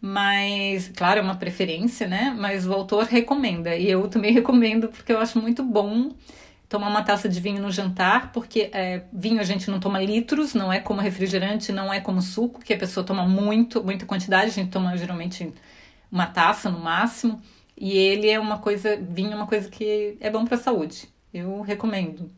mas 0.00 0.90
claro, 0.96 1.18
é 1.20 1.22
uma 1.22 1.34
preferência, 1.34 2.06
né? 2.06 2.34
Mas 2.38 2.66
o 2.66 2.72
autor 2.72 3.04
recomenda 3.04 3.76
e 3.76 3.90
eu 3.90 4.08
também 4.08 4.32
recomendo 4.32 4.88
porque 4.88 5.12
eu 5.12 5.18
acho 5.18 5.38
muito 5.40 5.62
bom 5.62 6.12
tomar 6.68 6.88
uma 6.88 7.02
taça 7.02 7.28
de 7.28 7.40
vinho 7.40 7.62
no 7.62 7.70
jantar, 7.70 8.30
porque 8.30 8.70
é, 8.72 9.02
vinho 9.12 9.40
a 9.40 9.44
gente 9.44 9.70
não 9.70 9.80
toma 9.80 10.02
litros, 10.02 10.52
não 10.54 10.72
é 10.72 10.78
como 10.78 11.00
refrigerante, 11.00 11.72
não 11.72 11.92
é 11.92 12.00
como 12.00 12.20
suco, 12.20 12.60
que 12.60 12.74
a 12.74 12.78
pessoa 12.78 13.04
toma 13.04 13.26
muito, 13.26 13.82
muita 13.82 14.04
quantidade, 14.04 14.50
a 14.50 14.54
gente 14.54 14.70
toma 14.70 14.96
geralmente 14.96 15.52
uma 16.12 16.26
taça 16.26 16.70
no 16.70 16.78
máximo, 16.78 17.40
e 17.76 17.96
ele 17.96 18.28
é 18.28 18.38
uma 18.38 18.58
coisa, 18.58 18.96
vinho 18.96 19.32
é 19.32 19.36
uma 19.36 19.46
coisa 19.46 19.70
que 19.70 20.16
é 20.20 20.28
bom 20.30 20.44
para 20.44 20.56
a 20.56 20.60
saúde. 20.60 21.08
Eu 21.32 21.60
recomendo. 21.62 22.30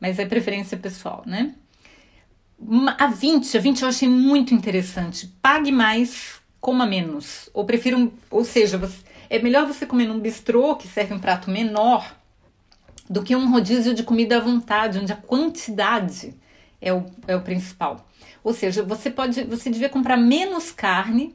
Mas 0.00 0.18
é 0.18 0.26
preferência 0.26 0.76
pessoal, 0.76 1.22
né? 1.26 1.54
A 2.98 3.06
20, 3.06 3.56
a 3.56 3.60
20 3.60 3.82
eu 3.82 3.88
achei 3.88 4.08
muito 4.08 4.54
interessante. 4.54 5.28
Pague 5.40 5.70
mais, 5.70 6.40
coma 6.60 6.86
menos. 6.86 7.50
Ou 7.52 7.64
prefiro, 7.64 8.12
ou 8.30 8.44
seja, 8.44 8.80
é 9.28 9.38
melhor 9.38 9.66
você 9.66 9.84
comer 9.84 10.06
num 10.06 10.18
bistrô 10.18 10.74
que 10.76 10.88
serve 10.88 11.14
um 11.14 11.18
prato 11.18 11.50
menor 11.50 12.21
do 13.12 13.22
que 13.22 13.36
um 13.36 13.50
rodízio 13.50 13.94
de 13.94 14.02
comida 14.02 14.38
à 14.38 14.40
vontade, 14.40 14.98
onde 14.98 15.12
a 15.12 15.16
quantidade 15.16 16.34
é 16.80 16.94
o, 16.94 17.04
é 17.28 17.36
o 17.36 17.42
principal. 17.42 18.08
Ou 18.42 18.54
seja, 18.54 18.82
você 18.82 19.10
pode, 19.10 19.44
você 19.44 19.68
devia 19.68 19.90
comprar 19.90 20.16
menos 20.16 20.72
carne, 20.72 21.34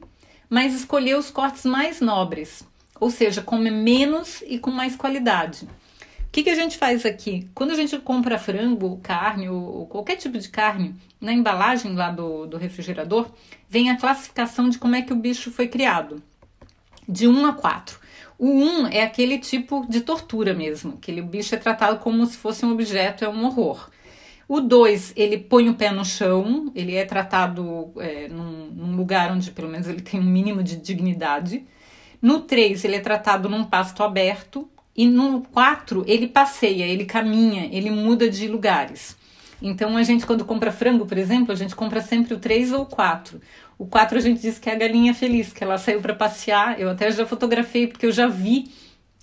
mas 0.50 0.74
escolher 0.74 1.16
os 1.16 1.30
cortes 1.30 1.64
mais 1.64 2.00
nobres. 2.00 2.66
Ou 2.98 3.10
seja, 3.10 3.40
comer 3.40 3.70
menos 3.70 4.42
e 4.44 4.58
com 4.58 4.72
mais 4.72 4.96
qualidade. 4.96 5.66
O 5.66 6.30
que, 6.32 6.42
que 6.42 6.50
a 6.50 6.54
gente 6.56 6.76
faz 6.76 7.06
aqui? 7.06 7.48
Quando 7.54 7.70
a 7.70 7.76
gente 7.76 7.96
compra 8.00 8.38
frango, 8.38 8.98
carne 9.00 9.48
ou, 9.48 9.86
qualquer 9.86 10.16
tipo 10.16 10.36
de 10.36 10.48
carne, 10.48 10.96
na 11.20 11.32
embalagem 11.32 11.94
lá 11.94 12.10
do, 12.10 12.44
do 12.44 12.56
refrigerador, 12.56 13.30
vem 13.68 13.88
a 13.88 13.96
classificação 13.96 14.68
de 14.68 14.78
como 14.78 14.96
é 14.96 15.02
que 15.02 15.12
o 15.12 15.16
bicho 15.16 15.52
foi 15.52 15.68
criado, 15.68 16.20
de 17.08 17.28
1 17.28 17.46
a 17.46 17.52
4. 17.52 18.00
O 18.38 18.46
1 18.46 18.50
um 18.50 18.86
é 18.86 19.02
aquele 19.02 19.38
tipo 19.38 19.84
de 19.88 20.00
tortura 20.00 20.54
mesmo, 20.54 20.94
aquele 20.96 21.20
bicho 21.20 21.54
é 21.56 21.58
tratado 21.58 21.98
como 21.98 22.24
se 22.24 22.36
fosse 22.36 22.64
um 22.64 22.70
objeto, 22.70 23.24
é 23.24 23.28
um 23.28 23.44
horror. 23.44 23.90
O 24.48 24.60
2, 24.60 25.12
ele 25.16 25.36
põe 25.36 25.68
o 25.68 25.74
pé 25.74 25.90
no 25.90 26.04
chão, 26.04 26.72
ele 26.74 26.94
é 26.94 27.04
tratado 27.04 27.92
é, 27.98 28.28
num, 28.28 28.70
num, 28.70 28.96
lugar 28.96 29.32
onde 29.32 29.50
pelo 29.50 29.68
menos 29.68 29.88
ele 29.88 30.00
tem 30.00 30.20
um 30.20 30.24
mínimo 30.24 30.62
de 30.62 30.76
dignidade. 30.76 31.66
No 32.22 32.40
3, 32.40 32.84
ele 32.84 32.96
é 32.96 33.00
tratado 33.00 33.48
num 33.48 33.64
pasto 33.64 34.02
aberto. 34.02 34.66
E 34.96 35.06
no 35.06 35.42
4, 35.52 36.02
ele 36.06 36.26
passeia, 36.26 36.84
ele 36.84 37.04
caminha, 37.04 37.68
ele 37.70 37.90
muda 37.90 38.30
de 38.30 38.48
lugares. 38.48 39.16
Então 39.60 39.96
a 39.96 40.02
gente, 40.02 40.24
quando 40.24 40.44
compra 40.44 40.72
frango, 40.72 41.04
por 41.04 41.18
exemplo, 41.18 41.52
a 41.52 41.56
gente 41.56 41.74
compra 41.76 42.00
sempre 42.00 42.34
o 42.34 42.38
3 42.38 42.72
ou 42.72 42.82
o 42.82 42.86
4. 42.86 43.40
O 43.78 43.86
4 43.86 44.18
a 44.18 44.20
gente 44.20 44.40
diz 44.40 44.58
que 44.58 44.68
é 44.68 44.72
a 44.72 44.76
galinha 44.76 45.14
feliz, 45.14 45.52
que 45.52 45.62
ela 45.62 45.78
saiu 45.78 46.00
para 46.00 46.12
passear. 46.12 46.80
Eu 46.80 46.90
até 46.90 47.10
já 47.12 47.24
fotografei, 47.24 47.86
porque 47.86 48.06
eu 48.06 48.12
já 48.12 48.26
vi 48.26 48.72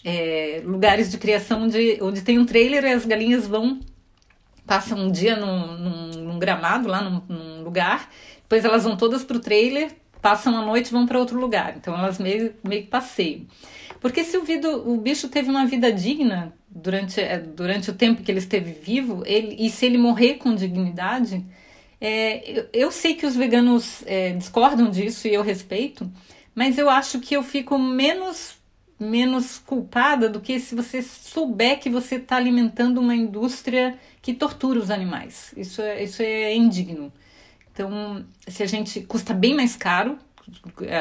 é, 0.03 0.61
lugares 0.63 1.11
de 1.11 1.17
criação 1.17 1.63
onde, 1.63 1.97
onde 2.01 2.21
tem 2.21 2.39
um 2.39 2.45
trailer 2.45 2.85
e 2.85 2.93
as 2.93 3.05
galinhas 3.05 3.45
vão, 3.45 3.81
passam 4.65 4.97
um 4.97 5.11
dia 5.11 5.35
num, 5.35 5.77
num, 5.77 6.07
num 6.23 6.39
gramado, 6.39 6.87
lá 6.87 7.01
num, 7.01 7.21
num, 7.27 7.63
lugar, 7.63 8.09
depois 8.43 8.63
elas 8.63 8.83
vão 8.83 8.95
todas 8.95 9.23
pro 9.23 9.39
trailer, 9.39 9.91
passam 10.21 10.55
a 10.55 10.61
noite 10.61 10.87
e 10.87 10.91
vão 10.91 11.05
para 11.05 11.19
outro 11.19 11.37
lugar. 11.37 11.75
Então 11.75 11.93
elas 11.93 12.17
meio, 12.17 12.53
meio 12.63 12.83
que 12.83 12.89
passeiam. 12.89 13.41
Porque 13.99 14.23
se 14.23 14.37
o, 14.37 14.43
o 14.87 14.97
bicho 14.97 15.27
teve 15.27 15.49
uma 15.49 15.65
vida 15.65 15.91
digna 15.91 16.53
durante, 16.69 17.19
é, 17.19 17.39
durante 17.39 17.89
o 17.89 17.93
tempo 17.93 18.21
que 18.21 18.31
ele 18.31 18.39
esteve 18.39 18.71
vivo, 18.71 19.23
ele, 19.25 19.55
e 19.59 19.69
se 19.69 19.85
ele 19.85 19.97
morrer 19.97 20.35
com 20.35 20.53
dignidade, 20.53 21.43
é, 21.99 22.59
eu, 22.59 22.69
eu, 22.73 22.91
sei 22.91 23.15
que 23.15 23.25
os 23.25 23.35
veganos 23.35 24.03
é, 24.05 24.31
discordam 24.33 24.89
disso 24.89 25.27
e 25.27 25.33
eu 25.33 25.41
respeito, 25.41 26.11
mas 26.53 26.77
eu 26.77 26.89
acho 26.89 27.19
que 27.19 27.35
eu 27.35 27.43
fico 27.43 27.77
menos 27.77 28.55
menos 28.97 29.59
culpada 29.59 30.29
do 30.29 30.39
que 30.39 30.57
se 30.59 30.73
você 30.73 31.01
souber 31.01 31.79
que 31.79 31.89
você 31.89 32.15
está 32.15 32.37
alimentando 32.37 33.01
uma 33.01 33.15
indústria 33.15 33.99
que 34.21 34.33
tortura 34.33 34.79
os 34.79 34.89
animais. 34.89 35.53
Isso 35.57 35.81
é, 35.81 36.01
isso 36.01 36.21
é 36.21 36.55
indigno. 36.55 37.11
Então, 37.71 38.25
se 38.47 38.63
a 38.63 38.65
gente 38.65 39.01
custa 39.01 39.33
bem 39.33 39.53
mais 39.53 39.75
caro, 39.75 40.17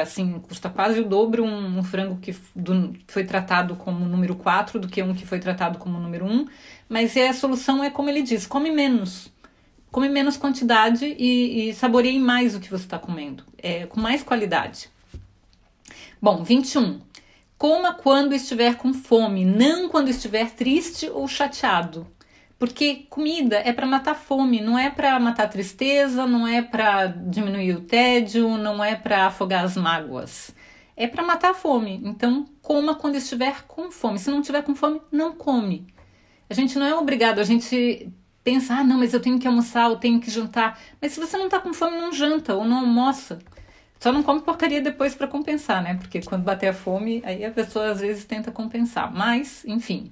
assim, 0.01 0.39
custa 0.39 0.69
quase 0.69 0.99
o 0.99 1.05
dobro 1.05 1.43
um, 1.43 1.79
um 1.79 1.83
frango 1.83 2.17
que 2.17 2.35
do, 2.55 2.93
foi 3.07 3.23
tratado 3.23 3.75
como 3.75 4.05
número 4.05 4.35
4 4.35 4.79
do 4.79 4.87
que 4.87 5.01
um 5.01 5.13
que 5.13 5.25
foi 5.25 5.39
tratado 5.39 5.77
como 5.79 5.99
número 5.99 6.25
1, 6.25 6.47
mas 6.89 7.15
é, 7.15 7.29
a 7.29 7.33
solução 7.33 7.83
é 7.83 7.89
como 7.89 8.09
ele 8.09 8.21
diz, 8.21 8.45
come 8.45 8.71
menos 8.71 9.31
come 9.95 10.09
menos 10.09 10.35
quantidade 10.35 11.05
e, 11.17 11.69
e 11.69 11.73
saboreie 11.73 12.19
mais 12.19 12.53
o 12.53 12.59
que 12.59 12.69
você 12.69 12.83
está 12.83 12.99
comendo, 12.99 13.45
é, 13.57 13.85
com 13.85 13.97
mais 13.97 14.21
qualidade. 14.21 14.89
Bom, 16.21 16.43
21. 16.43 16.99
Coma 17.57 17.93
quando 17.93 18.33
estiver 18.33 18.75
com 18.75 18.93
fome, 18.93 19.45
não 19.45 19.87
quando 19.87 20.09
estiver 20.09 20.51
triste 20.51 21.09
ou 21.09 21.25
chateado. 21.29 22.05
Porque 22.59 23.05
comida 23.09 23.55
é 23.55 23.71
para 23.71 23.85
matar 23.87 24.15
fome, 24.15 24.59
não 24.59 24.77
é 24.77 24.89
para 24.89 25.17
matar 25.17 25.47
tristeza, 25.47 26.27
não 26.27 26.45
é 26.45 26.61
para 26.61 27.07
diminuir 27.07 27.77
o 27.77 27.81
tédio, 27.81 28.57
não 28.57 28.83
é 28.83 28.97
para 28.97 29.27
afogar 29.27 29.63
as 29.63 29.77
mágoas. 29.77 30.53
É 30.97 31.07
para 31.07 31.23
matar 31.23 31.51
a 31.51 31.53
fome. 31.53 32.01
Então, 32.03 32.45
coma 32.61 32.95
quando 32.95 33.15
estiver 33.15 33.63
com 33.65 33.89
fome. 33.89 34.19
Se 34.19 34.29
não 34.29 34.41
estiver 34.41 34.61
com 34.61 34.75
fome, 34.75 34.99
não 35.09 35.33
come. 35.33 35.87
A 36.49 36.53
gente 36.53 36.77
não 36.77 36.85
é 36.85 36.93
obrigado, 36.93 37.39
a 37.39 37.45
gente 37.45 38.11
pensa, 38.45 38.75
ah, 38.75 38.83
não, 38.83 38.99
mas 38.99 39.11
eu 39.11 39.19
tenho 39.19 39.39
que 39.39 39.47
almoçar, 39.47 39.89
eu 39.89 39.97
tenho 39.97 40.21
que 40.21 40.29
jantar. 40.29 40.79
Mas 41.01 41.13
se 41.13 41.19
você 41.19 41.35
não 41.35 41.49
tá 41.49 41.59
com 41.59 41.73
fome, 41.73 41.97
não 41.97 42.13
janta 42.13 42.53
ou 42.53 42.63
não 42.63 42.77
almoça. 42.77 43.39
Só 43.99 44.11
não 44.11 44.21
come 44.21 44.41
porcaria 44.41 44.79
depois 44.79 45.15
para 45.15 45.27
compensar, 45.27 45.81
né? 45.81 45.95
Porque 45.95 46.21
quando 46.21 46.43
bater 46.43 46.67
a 46.67 46.73
fome, 46.73 47.23
aí 47.25 47.43
a 47.43 47.49
pessoa 47.49 47.89
às 47.89 47.99
vezes 47.99 48.23
tenta 48.23 48.51
compensar. 48.51 49.11
Mas, 49.11 49.65
enfim. 49.65 50.11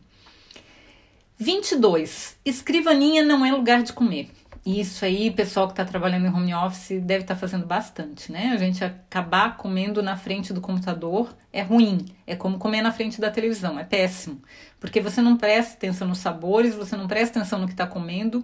22. 1.37 2.35
Escrivaninha 2.43 3.23
não 3.23 3.45
é 3.45 3.51
lugar 3.51 3.83
de 3.83 3.93
comer. 3.93 4.31
Isso 4.65 5.03
aí, 5.03 5.29
pessoal 5.29 5.67
que 5.67 5.73
está 5.73 5.83
trabalhando 5.83 6.25
em 6.25 6.29
home 6.29 6.53
office 6.53 7.01
deve 7.01 7.23
estar 7.23 7.33
tá 7.33 7.39
fazendo 7.39 7.65
bastante, 7.65 8.31
né? 8.31 8.51
A 8.53 8.57
gente 8.57 8.81
acabar 8.81 9.57
comendo 9.57 10.01
na 10.01 10.15
frente 10.15 10.53
do 10.53 10.61
computador 10.61 11.35
é 11.51 11.61
ruim. 11.61 12.05
É 12.25 12.33
como 12.33 12.57
comer 12.57 12.81
na 12.81 12.93
frente 12.93 13.19
da 13.19 13.29
televisão, 13.29 13.77
é 13.77 13.83
péssimo. 13.83 14.41
Porque 14.79 15.01
você 15.01 15.21
não 15.21 15.35
presta 15.35 15.73
atenção 15.73 16.07
nos 16.07 16.19
sabores, 16.19 16.75
você 16.75 16.95
não 16.95 17.07
presta 17.07 17.39
atenção 17.39 17.59
no 17.59 17.67
que 17.67 17.73
está 17.73 17.85
comendo, 17.85 18.43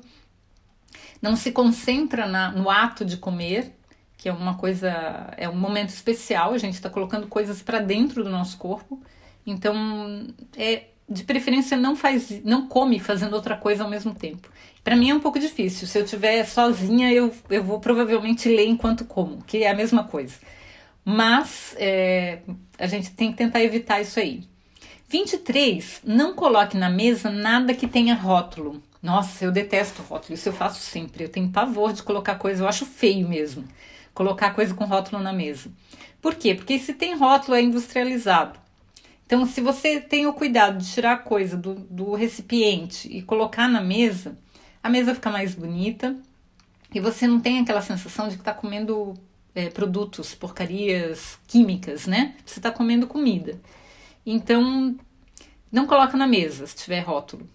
não 1.22 1.38
se 1.38 1.54
concentra 1.54 2.28
na, 2.28 2.52
no 2.52 2.70
ato 2.70 3.06
de 3.06 3.16
comer, 3.16 3.74
que 4.18 4.28
é 4.28 4.34
uma 4.34 4.56
coisa, 4.56 5.34
é 5.38 5.48
um 5.48 5.56
momento 5.56 5.90
especial, 5.90 6.54
a 6.54 6.58
gente 6.58 6.74
está 6.74 6.90
colocando 6.90 7.28
coisas 7.28 7.62
para 7.62 7.80
dentro 7.80 8.26
do 8.26 8.30
nosso 8.30 8.58
corpo. 8.58 9.02
Então, 9.46 10.28
é 10.58 10.88
de 11.10 11.24
preferência 11.24 11.76
não 11.76 11.96
faz, 11.96 12.44
não 12.44 12.68
come 12.68 13.00
fazendo 13.00 13.34
outra 13.34 13.58
coisa 13.58 13.84
ao 13.84 13.90
mesmo 13.90 14.14
tempo. 14.14 14.50
Para 14.84 14.96
mim 14.96 15.10
é 15.10 15.16
um 15.16 15.20
pouco 15.20 15.40
difícil. 15.40 15.88
Se 15.88 15.98
eu 15.98 16.04
estiver 16.04 16.44
sozinha, 16.46 17.12
eu, 17.12 17.34
eu 17.50 17.64
vou 17.64 17.80
provavelmente 17.80 18.48
ler 18.50 18.68
enquanto 18.68 19.06
como, 19.06 19.44
que 19.44 19.64
é 19.64 19.70
a 19.70 19.76
mesma 19.76 20.04
coisa. 20.04 20.36
mas 21.06 21.76
é, 21.78 22.40
a 22.78 22.88
gente 22.88 23.12
tem 23.12 23.32
que 23.32 23.38
tentar 23.38 23.64
evitar 23.64 24.02
isso 24.02 24.20
aí. 24.20 24.44
23. 25.08 26.02
Não 26.04 26.36
coloque 26.36 26.78
na 26.78 26.90
mesa 26.90 27.30
nada 27.32 27.74
que 27.74 27.88
tenha 27.88 28.14
rótulo. 28.14 28.82
Nossa, 29.02 29.46
eu 29.46 29.52
detesto 29.52 30.02
rótulo, 30.04 30.36
isso 30.36 30.50
eu 30.50 30.54
faço 30.54 30.82
sempre. 30.82 31.24
Eu 31.24 31.30
tenho 31.30 31.50
pavor 31.50 31.94
de 31.94 32.04
colocar 32.04 32.36
coisa, 32.36 32.64
eu 32.64 32.68
acho 32.68 32.86
feio 32.86 33.28
mesmo, 33.28 33.64
colocar 34.14 34.54
coisa 34.54 34.74
com 34.74 34.86
rótulo 34.86 35.22
na 35.22 35.34
mesa. 35.34 35.72
Por 36.22 36.36
quê? 36.36 36.54
Porque 36.54 36.78
se 36.78 36.94
tem 36.94 37.16
rótulo 37.16 37.56
é 37.56 37.62
industrializado. 37.62 38.60
Então, 39.26 39.46
se 39.46 39.62
você 39.62 40.02
tem 40.02 40.28
o 40.28 40.34
cuidado 40.34 40.80
de 40.80 40.92
tirar 40.92 41.14
a 41.14 41.18
coisa 41.18 41.56
do, 41.56 41.76
do 41.76 42.14
recipiente 42.14 43.08
e 43.08 43.22
colocar 43.22 43.68
na 43.68 43.80
mesa, 43.80 44.38
a 44.82 44.90
mesa 44.90 45.16
fica 45.16 45.30
mais 45.30 45.54
bonita 45.54 46.16
e 46.94 47.00
você 47.00 47.28
não 47.28 47.40
tem 47.40 47.60
aquela 47.60 47.82
sensação 47.82 48.28
de 48.28 48.36
que 48.36 48.42
está 48.42 48.54
comendo 48.54 49.14
é, 49.54 49.70
produtos, 49.70 50.34
porcarias 50.34 51.38
químicas, 51.48 52.08
né? 52.08 52.36
Você 52.46 52.60
está 52.60 52.72
comendo 52.72 53.08
comida. 53.08 53.60
Então, 54.26 54.96
não 55.72 55.86
coloca 55.86 56.18
na 56.18 56.28
mesa 56.28 56.66
se 56.66 56.76
tiver 56.76 57.02
rótulo. 57.02 57.48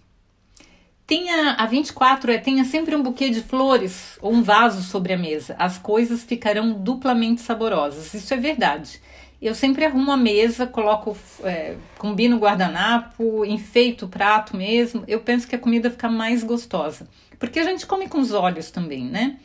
Tenha 1.07 1.51
a 1.53 1.65
24 1.67 2.31
é 2.31 2.37
tenha 2.39 2.63
sempre 2.65 2.95
um 2.95 3.03
buquê 3.03 3.29
de 3.29 3.41
flores 3.41 4.17
ou 4.21 4.33
um 4.33 4.41
vaso 4.41 4.81
sobre 4.81 5.13
a 5.13 5.17
mesa. 5.17 5.55
As 5.59 5.77
coisas 5.77 6.23
ficarão 6.23 6.73
duplamente 6.73 7.41
saborosas. 7.41 8.13
Isso 8.13 8.33
é 8.33 8.37
verdade. 8.37 8.99
Eu 9.41 9.53
sempre 9.53 9.85
arrumo 9.85 10.11
a 10.11 10.17
mesa, 10.17 10.65
coloco, 10.65 11.15
é, 11.43 11.75
combino 11.97 12.37
o 12.37 12.39
guardanapo, 12.39 13.45
enfeito 13.45 14.05
o 14.05 14.09
prato 14.09 14.55
mesmo. 14.55 15.03
Eu 15.07 15.19
penso 15.19 15.47
que 15.47 15.55
a 15.55 15.59
comida 15.59 15.91
fica 15.91 16.09
mais 16.09 16.43
gostosa. 16.43 17.07
Porque 17.37 17.59
a 17.59 17.63
gente 17.63 17.85
come 17.85 18.07
com 18.07 18.19
os 18.19 18.31
olhos 18.31 18.71
também, 18.71 19.05
né? 19.05 19.37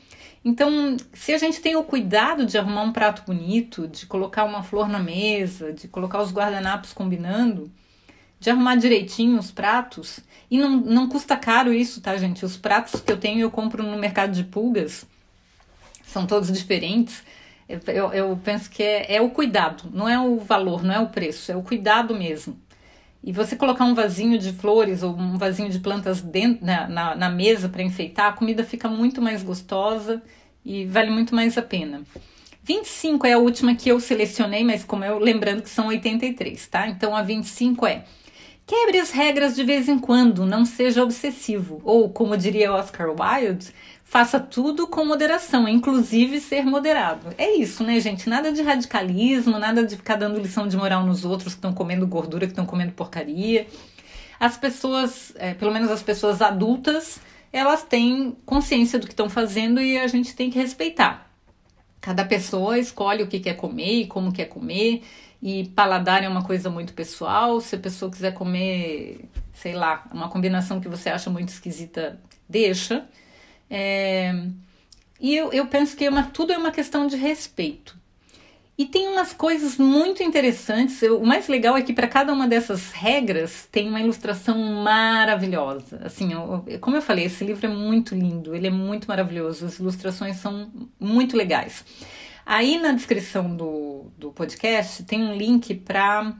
Então, 0.44 0.96
se 1.12 1.34
a 1.34 1.38
gente 1.38 1.60
tem 1.60 1.76
o 1.76 1.84
cuidado 1.84 2.46
de 2.46 2.56
arrumar 2.56 2.82
um 2.82 2.92
prato 2.92 3.22
bonito, 3.26 3.86
de 3.86 4.06
colocar 4.06 4.44
uma 4.44 4.62
flor 4.62 4.88
na 4.88 4.98
mesa, 4.98 5.72
de 5.72 5.86
colocar 5.86 6.22
os 6.22 6.32
guardanapos 6.32 6.94
combinando, 6.94 7.70
de 8.38 8.48
arrumar 8.48 8.76
direitinho 8.76 9.38
os 9.38 9.50
pratos, 9.50 10.20
e 10.50 10.56
não, 10.56 10.78
não 10.78 11.08
custa 11.08 11.36
caro 11.36 11.74
isso, 11.74 12.00
tá, 12.00 12.16
gente? 12.16 12.44
Os 12.44 12.56
pratos 12.56 13.00
que 13.02 13.12
eu 13.12 13.18
tenho 13.18 13.40
eu 13.40 13.50
compro 13.50 13.82
no 13.82 13.98
mercado 13.98 14.32
de 14.32 14.44
pulgas, 14.44 15.06
são 16.06 16.26
todos 16.26 16.50
diferentes. 16.50 17.22
Eu, 17.86 18.12
eu 18.12 18.40
penso 18.42 18.70
que 18.70 18.82
é, 18.82 19.16
é 19.16 19.20
o 19.20 19.30
cuidado, 19.30 19.84
não 19.92 20.08
é 20.08 20.18
o 20.18 20.38
valor, 20.38 20.82
não 20.82 20.94
é 20.94 21.00
o 21.00 21.08
preço, 21.08 21.52
é 21.52 21.56
o 21.56 21.62
cuidado 21.62 22.14
mesmo. 22.14 22.58
E 23.22 23.32
você 23.32 23.54
colocar 23.54 23.84
um 23.84 23.94
vasinho 23.94 24.38
de 24.38 24.52
flores 24.52 25.02
ou 25.02 25.14
um 25.14 25.36
vasinho 25.36 25.68
de 25.68 25.78
plantas 25.78 26.20
dentro, 26.20 26.64
na, 26.64 26.88
na, 26.88 27.14
na 27.14 27.28
mesa 27.28 27.68
para 27.68 27.82
enfeitar, 27.82 28.28
a 28.28 28.32
comida 28.32 28.64
fica 28.64 28.88
muito 28.88 29.20
mais 29.20 29.42
gostosa 29.42 30.22
e 30.64 30.86
vale 30.86 31.10
muito 31.10 31.34
mais 31.34 31.56
a 31.58 31.62
pena. 31.62 32.02
25 32.62 33.26
é 33.26 33.34
a 33.34 33.38
última 33.38 33.74
que 33.74 33.88
eu 33.88 34.00
selecionei, 34.00 34.64
mas 34.64 34.84
como 34.84 35.04
eu 35.04 35.18
lembrando 35.18 35.62
que 35.62 35.70
são 35.70 35.88
83, 35.88 36.66
tá? 36.66 36.88
Então 36.88 37.14
a 37.14 37.22
25 37.22 37.86
é 37.86 38.04
Quebre 38.70 39.00
as 39.00 39.10
regras 39.10 39.56
de 39.56 39.64
vez 39.64 39.88
em 39.88 39.98
quando, 39.98 40.46
não 40.46 40.64
seja 40.64 41.02
obsessivo. 41.02 41.80
Ou, 41.82 42.08
como 42.08 42.36
diria 42.36 42.72
Oscar 42.72 43.08
Wilde, 43.10 43.72
faça 44.10 44.40
tudo 44.40 44.88
com 44.88 45.04
moderação, 45.04 45.68
inclusive 45.68 46.40
ser 46.40 46.64
moderado. 46.64 47.32
É 47.38 47.56
isso, 47.56 47.84
né, 47.84 48.00
gente? 48.00 48.28
Nada 48.28 48.50
de 48.50 48.60
radicalismo, 48.60 49.56
nada 49.56 49.86
de 49.86 49.94
ficar 49.94 50.16
dando 50.16 50.40
lição 50.40 50.66
de 50.66 50.76
moral 50.76 51.06
nos 51.06 51.24
outros 51.24 51.54
que 51.54 51.58
estão 51.58 51.72
comendo 51.72 52.04
gordura, 52.08 52.44
que 52.44 52.50
estão 52.50 52.66
comendo 52.66 52.90
porcaria. 52.90 53.68
As 54.40 54.56
pessoas, 54.56 55.32
é, 55.36 55.54
pelo 55.54 55.70
menos 55.72 55.92
as 55.92 56.02
pessoas 56.02 56.42
adultas, 56.42 57.20
elas 57.52 57.84
têm 57.84 58.36
consciência 58.44 58.98
do 58.98 59.06
que 59.06 59.12
estão 59.12 59.30
fazendo 59.30 59.80
e 59.80 59.96
a 59.96 60.08
gente 60.08 60.34
tem 60.34 60.50
que 60.50 60.58
respeitar. 60.58 61.30
Cada 62.00 62.24
pessoa 62.24 62.80
escolhe 62.80 63.22
o 63.22 63.28
que 63.28 63.38
quer 63.38 63.54
comer 63.54 64.00
e 64.00 64.06
como 64.08 64.32
quer 64.32 64.46
comer, 64.46 65.04
e 65.40 65.68
paladar 65.68 66.24
é 66.24 66.28
uma 66.28 66.42
coisa 66.42 66.68
muito 66.68 66.94
pessoal. 66.94 67.60
Se 67.60 67.76
a 67.76 67.78
pessoa 67.78 68.10
quiser 68.10 68.34
comer, 68.34 69.28
sei 69.54 69.74
lá, 69.74 70.04
uma 70.12 70.28
combinação 70.28 70.80
que 70.80 70.88
você 70.88 71.10
acha 71.10 71.30
muito 71.30 71.50
esquisita, 71.50 72.18
deixa. 72.48 73.06
É, 73.70 74.34
e 75.20 75.36
eu, 75.36 75.52
eu 75.52 75.66
penso 75.66 75.96
que 75.96 76.04
é 76.04 76.10
uma, 76.10 76.24
tudo 76.24 76.52
é 76.52 76.58
uma 76.58 76.72
questão 76.72 77.06
de 77.06 77.16
respeito. 77.16 78.00
E 78.80 78.86
tem 78.86 79.08
umas 79.08 79.34
coisas 79.34 79.76
muito 79.76 80.22
interessantes. 80.22 81.02
Eu, 81.02 81.20
o 81.20 81.26
mais 81.26 81.48
legal 81.48 81.76
é 81.76 81.82
que 81.82 81.92
para 81.92 82.08
cada 82.08 82.32
uma 82.32 82.48
dessas 82.48 82.90
regras 82.92 83.68
tem 83.70 83.86
uma 83.86 84.00
ilustração 84.00 84.56
maravilhosa. 84.82 86.00
Assim, 86.02 86.32
eu, 86.32 86.64
como 86.80 86.96
eu 86.96 87.02
falei, 87.02 87.26
esse 87.26 87.44
livro 87.44 87.66
é 87.66 87.68
muito 87.68 88.14
lindo, 88.14 88.54
ele 88.54 88.66
é 88.66 88.70
muito 88.70 89.06
maravilhoso. 89.06 89.66
As 89.66 89.78
ilustrações 89.78 90.36
são 90.36 90.72
muito 90.98 91.36
legais. 91.36 91.84
Aí 92.46 92.78
na 92.78 92.92
descrição 92.92 93.54
do, 93.54 94.06
do 94.16 94.32
podcast 94.32 95.04
tem 95.04 95.22
um 95.22 95.36
link 95.36 95.74
para 95.74 96.34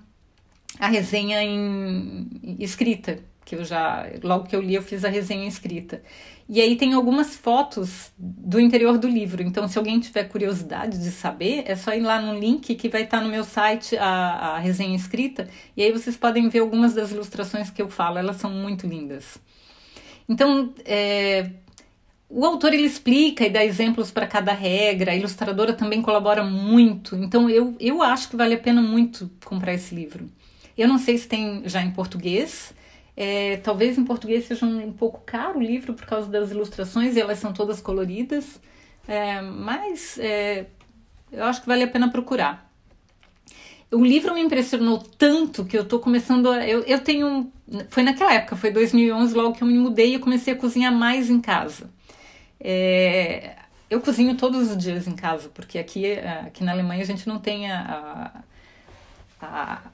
a 0.79 0.88
resenha 0.88 1.43
em 1.43 2.27
escrita, 2.59 3.19
que 3.45 3.55
eu 3.55 3.64
já, 3.64 4.07
logo 4.23 4.47
que 4.47 4.57
eu 4.57 4.62
li, 4.62 4.75
eu 4.75 4.83
fiz 4.83 5.05
a 5.05 5.11
resenha 5.11 5.47
escrita. 5.47 6.03
E 6.52 6.60
aí 6.60 6.74
tem 6.74 6.94
algumas 6.94 7.36
fotos 7.36 8.10
do 8.18 8.58
interior 8.58 8.98
do 8.98 9.06
livro. 9.06 9.40
Então, 9.40 9.68
se 9.68 9.78
alguém 9.78 10.00
tiver 10.00 10.24
curiosidade 10.24 10.98
de 10.98 11.12
saber, 11.12 11.62
é 11.64 11.76
só 11.76 11.94
ir 11.94 12.00
lá 12.00 12.20
no 12.20 12.36
link 12.36 12.74
que 12.74 12.88
vai 12.88 13.04
estar 13.04 13.20
no 13.20 13.28
meu 13.28 13.44
site 13.44 13.96
a, 13.96 14.06
a 14.08 14.58
resenha 14.58 14.96
escrita. 14.96 15.48
E 15.76 15.82
aí 15.84 15.92
vocês 15.92 16.16
podem 16.16 16.48
ver 16.48 16.58
algumas 16.58 16.92
das 16.92 17.12
ilustrações 17.12 17.70
que 17.70 17.80
eu 17.80 17.88
falo. 17.88 18.18
Elas 18.18 18.38
são 18.38 18.50
muito 18.50 18.84
lindas. 18.84 19.38
Então, 20.28 20.74
é, 20.84 21.50
o 22.28 22.44
autor 22.44 22.74
ele 22.74 22.88
explica 22.88 23.46
e 23.46 23.50
dá 23.50 23.64
exemplos 23.64 24.10
para 24.10 24.26
cada 24.26 24.52
regra. 24.52 25.12
A 25.12 25.16
ilustradora 25.16 25.72
também 25.72 26.02
colabora 26.02 26.42
muito. 26.42 27.14
Então, 27.14 27.48
eu, 27.48 27.76
eu 27.78 28.02
acho 28.02 28.28
que 28.28 28.34
vale 28.34 28.56
a 28.56 28.58
pena 28.58 28.82
muito 28.82 29.30
comprar 29.44 29.72
esse 29.72 29.94
livro. 29.94 30.28
Eu 30.76 30.88
não 30.88 30.98
sei 30.98 31.16
se 31.16 31.28
tem 31.28 31.62
já 31.66 31.80
em 31.80 31.92
português. 31.92 32.74
É, 33.22 33.59
talvez 33.59 33.98
em 33.98 34.04
português 34.06 34.46
seja 34.46 34.64
um, 34.64 34.87
um, 34.87 34.92
pouco 34.94 35.20
caro 35.26 35.59
o 35.59 35.62
livro 35.62 35.92
por 35.92 36.06
causa 36.06 36.26
das 36.26 36.52
ilustrações 36.52 37.14
e 37.14 37.20
elas 37.20 37.38
são 37.38 37.52
todas 37.52 37.78
coloridas, 37.78 38.59
é, 39.06 39.42
mas 39.42 40.18
é, 40.18 40.64
eu 41.30 41.44
acho 41.44 41.61
que 41.61 41.66
vale 41.66 41.83
a 41.83 41.87
pena 41.87 42.11
procurar. 42.11 42.72
O 43.90 44.02
livro 44.02 44.33
me 44.33 44.40
impressionou 44.40 44.96
tanto 45.18 45.66
que 45.66 45.76
eu 45.76 45.85
tô 45.85 45.98
começando 45.98 46.48
a. 46.48 46.66
Eu, 46.66 46.80
eu 46.85 46.98
tenho. 47.00 47.52
Foi 47.90 48.02
naquela 48.02 48.33
época, 48.33 48.56
foi 48.56 48.70
2011, 48.70 49.35
logo 49.35 49.52
que 49.52 49.62
eu 49.62 49.68
me 49.68 49.78
mudei 49.78 50.12
e 50.12 50.14
eu 50.14 50.20
comecei 50.20 50.54
a 50.54 50.56
cozinhar 50.56 50.90
mais 50.90 51.28
em 51.28 51.42
casa. 51.42 51.90
É, 52.59 53.54
eu 53.90 54.00
cozinho 54.00 54.35
todos 54.35 54.70
os 54.70 54.78
dias 54.78 55.06
em 55.06 55.14
casa, 55.14 55.50
porque 55.52 55.78
aqui, 55.78 56.11
aqui 56.46 56.64
na 56.64 56.72
Alemanha 56.72 57.02
a 57.02 57.06
gente 57.06 57.28
não 57.28 57.38
tem 57.38 57.70
a, 57.70 57.80
a, 57.80 58.42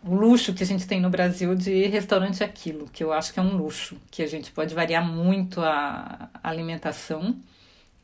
o 0.05 0.15
luxo 0.15 0.53
que 0.53 0.63
a 0.63 0.67
gente 0.67 0.87
tem 0.87 1.01
no 1.01 1.09
Brasil 1.09 1.55
de 1.55 1.87
restaurante 1.87 2.43
aquilo, 2.43 2.87
que 2.93 3.03
eu 3.03 3.13
acho 3.13 3.33
que 3.33 3.39
é 3.39 3.43
um 3.43 3.57
luxo, 3.57 3.97
que 4.11 4.23
a 4.23 4.27
gente 4.27 4.51
pode 4.51 4.75
variar 4.75 5.07
muito 5.07 5.61
a, 5.61 6.29
a 6.43 6.51
alimentação. 6.51 7.37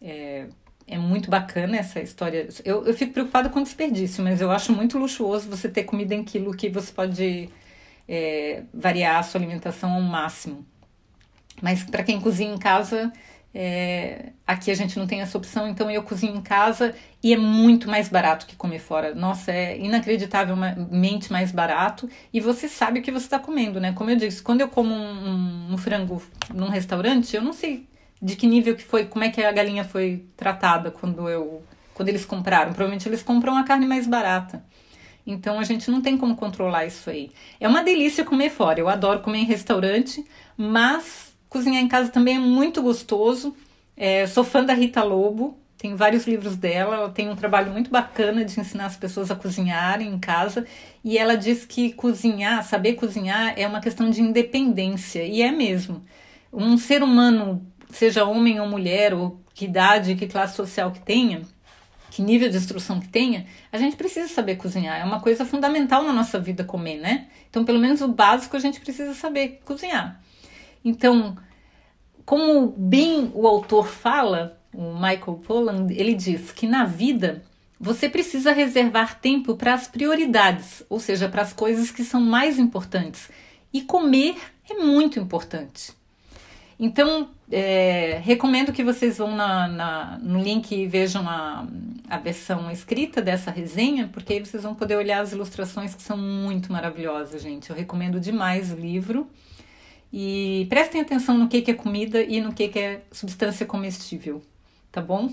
É, 0.01 0.47
é 0.87 0.99
muito 0.99 1.31
bacana 1.31 1.77
essa 1.77 2.01
história. 2.01 2.49
Eu, 2.65 2.87
eu 2.87 2.95
fico 2.95 3.13
preocupada 3.13 3.49
com 3.49 3.63
desperdício, 3.63 4.23
mas 4.23 4.41
eu 4.41 4.51
acho 4.51 4.73
muito 4.73 4.99
luxuoso 4.99 5.49
você 5.49 5.69
ter 5.69 5.85
comida 5.85 6.15
em 6.15 6.25
quilo 6.25 6.55
que 6.55 6.69
você 6.69 6.93
pode 6.93 7.49
é, 8.09 8.63
variar 8.73 9.19
a 9.19 9.23
sua 9.23 9.41
alimentação 9.41 9.93
ao 9.93 10.03
máximo. 10.03 10.67
Mas 11.61 11.85
para 11.85 12.03
quem 12.03 12.21
cozinha 12.21 12.53
em 12.53 12.59
casa, 12.59 13.13
é, 13.55 14.31
aqui 14.47 14.71
a 14.71 14.75
gente 14.75 14.99
não 14.99 15.07
tem 15.07 15.21
essa 15.21 15.37
opção, 15.37 15.69
então 15.69 15.91
eu 15.91 16.03
cozinho 16.03 16.35
em 16.35 16.41
casa 16.41 16.95
e 17.23 17.35
é 17.35 17.37
muito 17.37 17.89
mais 17.89 18.09
barato 18.09 18.47
que 18.47 18.57
comer 18.57 18.79
fora. 18.79 19.15
Nossa, 19.15 19.53
é 19.53 19.79
inacreditavelmente 19.79 21.31
mais 21.31 21.53
barato 21.53 22.09
e 22.33 22.41
você 22.41 22.67
sabe 22.67 23.01
o 23.01 23.03
que 23.03 23.13
você 23.13 23.27
está 23.27 23.39
comendo, 23.39 23.79
né? 23.79 23.93
Como 23.93 24.09
eu 24.09 24.17
disse, 24.17 24.43
quando 24.43 24.63
eu 24.63 24.69
como 24.69 24.95
um, 24.95 25.73
um, 25.73 25.79
frango 25.79 26.23
num 26.53 26.69
restaurante, 26.69 27.37
eu 27.37 27.43
não 27.43 27.53
sei 27.53 27.87
de 28.21 28.37
que 28.37 28.47
nível 28.47 28.75
que 28.75 28.85
foi, 28.85 29.05
como 29.05 29.25
é 29.25 29.29
que 29.29 29.43
a 29.43 29.53
galinha 29.53 29.85
foi 29.85 30.25
tratada 30.37 30.91
quando 30.91 31.29
eu, 31.29 31.63
quando 31.93 32.09
eles 32.09 32.25
compraram. 32.25 32.73
Provavelmente 32.73 33.09
eles 33.09 33.23
compram 33.23 33.57
a 33.57 33.65
carne 33.65 33.87
mais 33.87 34.07
barata. 34.07 34.65
Então 35.27 35.59
a 35.59 35.65
gente 35.65 35.91
não 35.91 36.01
tem 36.01 36.17
como 36.17 36.37
controlar 36.37 36.87
isso 36.87 37.11
aí. 37.11 37.31
É 37.61 37.69
uma 37.69 37.83
delícia 37.83 38.25
comer 38.25 38.51
fora. 38.51 38.81
Eu 38.81 38.89
adoro 38.89 39.21
comer 39.21 39.39
em 39.39 39.45
restaurante, 39.45 40.25
mas 40.57 41.32
Cozinhar 41.53 41.83
em 41.83 41.87
casa 41.87 42.09
também 42.09 42.37
é 42.37 42.39
muito 42.39 42.81
gostoso. 42.81 43.55
É, 43.95 44.27
sou 44.27 44.43
fã 44.43 44.65
da 44.65 44.73
Rita 44.73 45.03
Lobo, 45.03 45.55
tem 45.77 45.95
vários 45.95 46.27
livros 46.27 46.57
dela. 46.57 46.97
Ela 46.97 47.11
tem 47.11 47.29
um 47.29 47.37
trabalho 47.37 47.71
muito 47.71 47.91
bacana 47.91 48.43
de 48.43 48.59
ensinar 48.59 48.87
as 48.87 48.97
pessoas 48.97 49.31
a 49.31 49.37
cozinharem 49.37 50.09
em 50.09 50.19
casa. 50.19 50.65
E 51.05 51.19
ela 51.19 51.37
diz 51.37 51.67
que 51.67 51.93
cozinhar, 51.93 52.65
saber 52.65 52.95
cozinhar, 52.95 53.53
é 53.55 53.69
uma 53.69 53.83
questão 53.83 54.09
de 54.09 54.23
independência. 54.23 55.25
E 55.25 55.43
é 55.43 55.53
mesmo. 55.53 56.03
Um 56.51 56.79
ser 56.79 57.03
humano, 57.03 57.63
seja 57.91 58.25
homem 58.25 58.59
ou 58.59 58.67
mulher, 58.67 59.13
ou 59.13 59.39
que 59.53 59.67
idade, 59.67 60.15
que 60.15 60.27
classe 60.27 60.57
social 60.57 60.91
que 60.91 61.01
tenha, 61.01 61.43
que 62.11 62.23
nível 62.23 62.49
de 62.49 62.57
instrução 62.57 62.99
que 62.99 63.09
tenha, 63.09 63.45
a 63.71 63.77
gente 63.77 63.95
precisa 63.95 64.29
saber 64.29 64.57
cozinhar. 64.57 64.99
É 64.99 65.05
uma 65.05 65.21
coisa 65.21 65.45
fundamental 65.45 66.03
na 66.03 66.15
nossa 66.15 66.41
vida 66.41 66.65
comer, 66.65 66.97
né? 66.97 67.27
Então, 67.51 67.63
pelo 67.63 67.79
menos 67.79 68.01
o 68.01 68.09
básico 68.09 68.57
a 68.57 68.61
gente 68.61 68.81
precisa 68.81 69.13
saber 69.13 69.61
cozinhar. 69.67 70.19
Então, 70.85 71.37
como 72.25 72.75
bem 72.77 73.31
o 73.35 73.47
autor 73.47 73.87
fala, 73.87 74.61
o 74.73 74.95
Michael 74.95 75.41
Pollan, 75.47 75.87
ele 75.91 76.15
diz 76.15 76.51
que 76.53 76.67
na 76.67 76.85
vida 76.85 77.43
você 77.79 78.09
precisa 78.09 78.53
reservar 78.53 79.19
tempo 79.21 79.57
para 79.57 79.75
as 79.75 79.89
prioridades, 79.89 80.85
ou 80.89 81.01
seja, 81.01 81.29
para 81.29 81.43
as 81.43 81.53
coisas 81.53 81.91
que 81.91 82.05
são 82.05 82.21
mais 82.21 82.59
importantes. 82.59 83.29
E 83.73 83.83
comer 83.83 84.37
é 84.71 84.75
muito 84.75 85.19
importante. 85.19 85.93
Então, 86.79 87.31
é, 87.51 88.21
recomendo 88.23 88.73
que 88.73 88.83
vocês 88.83 89.19
vão 89.19 89.37
na, 89.37 89.69
na, 89.69 90.19
no 90.23 90.41
link 90.41 90.73
e 90.73 90.87
vejam 90.87 91.29
a, 91.29 91.67
a 92.09 92.19
versão 92.19 92.71
escrita 92.71 93.21
dessa 93.21 93.51
resenha, 93.51 94.09
porque 94.13 94.33
aí 94.33 94.41
vocês 94.41 94.63
vão 94.63 94.75
poder 94.75 94.97
olhar 94.97 95.21
as 95.21 95.33
ilustrações 95.33 95.95
que 95.95 96.03
são 96.03 96.17
muito 96.17 96.73
maravilhosas, 96.73 97.43
gente. 97.43 97.71
Eu 97.71 97.77
recomendo 97.77 98.19
demais 98.19 98.73
o 98.73 98.77
livro. 98.77 99.29
E 100.13 100.67
prestem 100.69 101.01
atenção 101.01 101.39
no 101.39 101.49
que, 101.49 101.63
que 101.63 101.71
é 101.71 101.75
comida 101.75 102.23
e 102.23 102.41
no 102.41 102.53
que, 102.53 102.69
que 102.69 102.79
é 102.79 103.03
substância 103.11 103.65
comestível, 103.65 104.43
tá 104.91 105.01
bom? 105.01 105.31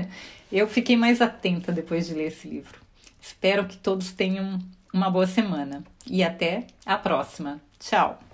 Eu 0.50 0.66
fiquei 0.66 0.96
mais 0.96 1.20
atenta 1.20 1.70
depois 1.70 2.06
de 2.06 2.14
ler 2.14 2.28
esse 2.28 2.48
livro. 2.48 2.80
Espero 3.20 3.66
que 3.66 3.76
todos 3.76 4.12
tenham 4.12 4.58
uma 4.92 5.10
boa 5.10 5.26
semana 5.26 5.82
e 6.06 6.22
até 6.22 6.66
a 6.84 6.96
próxima. 6.96 7.60
Tchau! 7.78 8.31